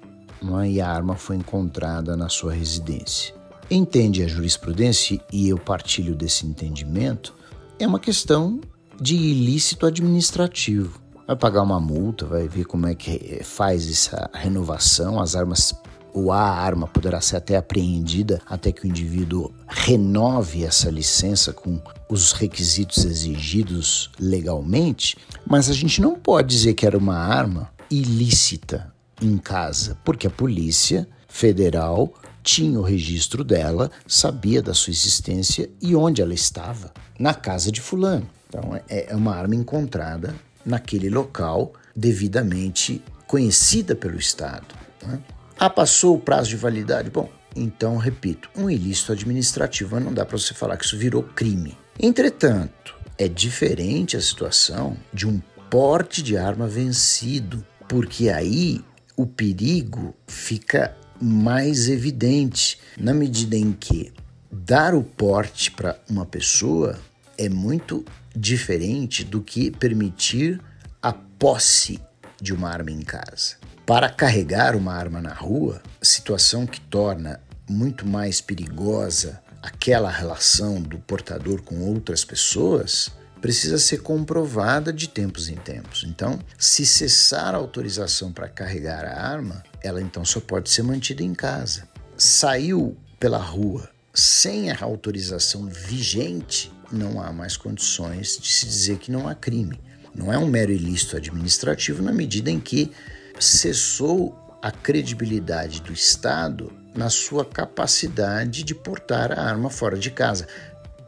é? 0.60 0.70
e 0.70 0.80
a 0.80 0.88
arma 0.88 1.16
foi 1.16 1.36
encontrada 1.36 2.16
na 2.16 2.28
sua 2.28 2.52
residência. 2.52 3.34
Entende 3.70 4.22
a 4.22 4.28
jurisprudência, 4.28 5.20
e 5.32 5.48
eu 5.48 5.58
partilho 5.58 6.14
desse 6.14 6.46
entendimento, 6.46 7.34
é 7.78 7.86
uma 7.86 7.98
questão 7.98 8.60
de 9.00 9.16
ilícito 9.16 9.86
administrativo. 9.86 11.00
Vai 11.26 11.36
pagar 11.36 11.62
uma 11.62 11.80
multa, 11.80 12.26
vai 12.26 12.46
ver 12.46 12.66
como 12.66 12.86
é 12.86 12.94
que 12.94 13.42
faz 13.42 13.90
essa 13.90 14.30
renovação, 14.34 15.18
as 15.20 15.34
armas 15.34 15.74
ou 16.12 16.30
a 16.30 16.40
arma 16.40 16.86
poderá 16.86 17.20
ser 17.20 17.36
até 17.36 17.56
apreendida 17.56 18.40
até 18.46 18.70
que 18.70 18.84
o 18.84 18.86
indivíduo 18.86 19.52
renove 19.66 20.64
essa 20.64 20.88
licença 20.88 21.52
com 21.52 21.80
os 22.08 22.32
requisitos 22.32 23.04
exigidos 23.04 24.10
legalmente, 24.20 25.16
mas 25.44 25.68
a 25.68 25.72
gente 25.72 26.00
não 26.00 26.14
pode 26.14 26.54
dizer 26.54 26.74
que 26.74 26.86
era 26.86 26.96
uma 26.96 27.16
arma 27.16 27.68
ilícita 27.90 28.93
em 29.20 29.38
casa, 29.38 29.96
porque 30.04 30.26
a 30.26 30.30
Polícia 30.30 31.08
Federal 31.28 32.12
tinha 32.42 32.78
o 32.78 32.82
registro 32.82 33.42
dela, 33.42 33.90
sabia 34.06 34.60
da 34.60 34.74
sua 34.74 34.90
existência 34.90 35.68
e 35.80 35.96
onde 35.96 36.20
ela 36.20 36.34
estava, 36.34 36.92
na 37.18 37.32
casa 37.32 37.72
de 37.72 37.80
Fulano. 37.80 38.28
Então 38.48 38.74
é, 38.88 39.10
é 39.10 39.16
uma 39.16 39.34
arma 39.34 39.54
encontrada 39.54 40.34
naquele 40.64 41.08
local, 41.08 41.72
devidamente 41.96 43.02
conhecida 43.26 43.96
pelo 43.96 44.18
Estado. 44.18 44.74
Né? 45.06 45.18
Ah, 45.58 45.70
passou 45.70 46.16
o 46.16 46.20
prazo 46.20 46.50
de 46.50 46.56
validade? 46.56 47.10
Bom, 47.10 47.28
então, 47.56 47.96
repito, 47.96 48.48
um 48.56 48.68
ilícito 48.68 49.12
administrativo, 49.12 49.98
não 50.00 50.12
dá 50.12 50.24
para 50.24 50.36
você 50.36 50.52
falar 50.52 50.76
que 50.76 50.84
isso 50.84 50.98
virou 50.98 51.22
crime. 51.22 51.76
Entretanto, 51.98 52.94
é 53.16 53.28
diferente 53.28 54.16
a 54.16 54.20
situação 54.20 54.96
de 55.12 55.26
um 55.26 55.40
porte 55.70 56.22
de 56.22 56.36
arma 56.36 56.66
vencido, 56.66 57.64
porque 57.88 58.28
aí 58.28 58.84
o 59.16 59.26
perigo 59.26 60.14
fica 60.26 60.96
mais 61.20 61.88
evidente 61.88 62.78
na 62.98 63.14
medida 63.14 63.56
em 63.56 63.72
que 63.72 64.12
dar 64.50 64.94
o 64.94 65.02
porte 65.02 65.70
para 65.70 65.98
uma 66.08 66.26
pessoa 66.26 66.98
é 67.36 67.48
muito 67.48 68.04
diferente 68.34 69.24
do 69.24 69.40
que 69.40 69.70
permitir 69.70 70.60
a 71.02 71.12
posse 71.12 72.00
de 72.40 72.52
uma 72.52 72.68
arma 72.70 72.90
em 72.90 73.00
casa. 73.00 73.56
Para 73.86 74.08
carregar 74.08 74.76
uma 74.76 74.94
arma 74.94 75.20
na 75.20 75.32
rua, 75.32 75.82
situação 76.00 76.66
que 76.66 76.80
torna 76.80 77.40
muito 77.68 78.06
mais 78.06 78.40
perigosa 78.40 79.40
aquela 79.62 80.10
relação 80.10 80.80
do 80.80 80.98
portador 80.98 81.62
com 81.62 81.80
outras 81.80 82.24
pessoas, 82.24 83.10
precisa 83.44 83.76
ser 83.76 84.00
comprovada 84.00 84.90
de 84.90 85.06
tempos 85.06 85.50
em 85.50 85.54
tempos. 85.54 86.02
Então, 86.08 86.38
se 86.58 86.86
cessar 86.86 87.54
a 87.54 87.58
autorização 87.58 88.32
para 88.32 88.48
carregar 88.48 89.04
a 89.04 89.20
arma, 89.20 89.62
ela 89.82 90.00
então 90.00 90.24
só 90.24 90.40
pode 90.40 90.70
ser 90.70 90.82
mantida 90.82 91.22
em 91.22 91.34
casa. 91.34 91.86
Saiu 92.16 92.96
pela 93.20 93.36
rua 93.36 93.90
sem 94.14 94.70
a 94.70 94.78
autorização 94.80 95.66
vigente, 95.66 96.72
não 96.90 97.20
há 97.20 97.34
mais 97.34 97.54
condições 97.54 98.38
de 98.38 98.50
se 98.50 98.64
dizer 98.64 98.96
que 98.96 99.12
não 99.12 99.28
há 99.28 99.34
crime. 99.34 99.78
Não 100.14 100.32
é 100.32 100.38
um 100.38 100.46
mero 100.46 100.72
ilícito 100.72 101.14
administrativo 101.14 102.02
na 102.02 102.14
medida 102.14 102.50
em 102.50 102.58
que 102.58 102.90
cessou 103.38 104.34
a 104.62 104.70
credibilidade 104.70 105.82
do 105.82 105.92
Estado 105.92 106.72
na 106.94 107.10
sua 107.10 107.44
capacidade 107.44 108.62
de 108.62 108.74
portar 108.74 109.38
a 109.38 109.42
arma 109.42 109.68
fora 109.68 109.98
de 109.98 110.10
casa 110.10 110.46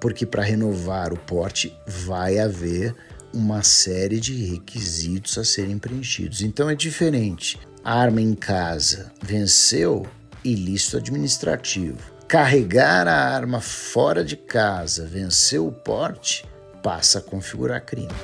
porque 0.06 0.24
para 0.24 0.44
renovar 0.44 1.12
o 1.12 1.16
porte 1.16 1.76
vai 1.84 2.38
haver 2.38 2.94
uma 3.34 3.64
série 3.64 4.20
de 4.20 4.52
requisitos 4.52 5.36
a 5.36 5.44
serem 5.44 5.80
preenchidos. 5.80 6.42
Então 6.42 6.70
é 6.70 6.76
diferente. 6.76 7.58
Arma 7.82 8.20
em 8.20 8.32
casa 8.32 9.10
venceu 9.20 10.06
ilícito 10.44 10.98
administrativo. 10.98 11.98
Carregar 12.28 13.08
a 13.08 13.34
arma 13.34 13.60
fora 13.60 14.24
de 14.24 14.36
casa 14.36 15.04
venceu 15.04 15.66
o 15.66 15.72
porte 15.72 16.44
passa 16.80 17.18
a 17.18 17.22
configurar 17.22 17.84
crime. 17.84 18.14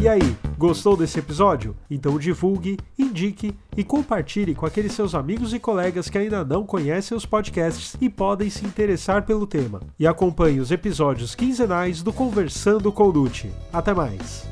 E 0.00 0.08
aí, 0.08 0.34
gostou 0.56 0.96
desse 0.96 1.18
episódio? 1.18 1.76
Então 1.90 2.18
divulgue, 2.18 2.78
indique 2.98 3.54
e 3.76 3.84
compartilhe 3.84 4.54
com 4.54 4.64
aqueles 4.64 4.92
seus 4.92 5.14
amigos 5.14 5.52
e 5.52 5.58
colegas 5.58 6.08
que 6.08 6.16
ainda 6.16 6.42
não 6.42 6.64
conhecem 6.64 7.14
os 7.14 7.26
podcasts 7.26 7.98
e 8.00 8.08
podem 8.08 8.48
se 8.48 8.64
interessar 8.64 9.26
pelo 9.26 9.46
tema. 9.46 9.82
E 9.98 10.06
acompanhe 10.06 10.58
os 10.58 10.70
episódios 10.70 11.34
quinzenais 11.34 12.02
do 12.02 12.14
Conversando 12.14 12.90
com 12.90 13.08
Lute. 13.08 13.52
Até 13.70 13.92
mais! 13.92 14.48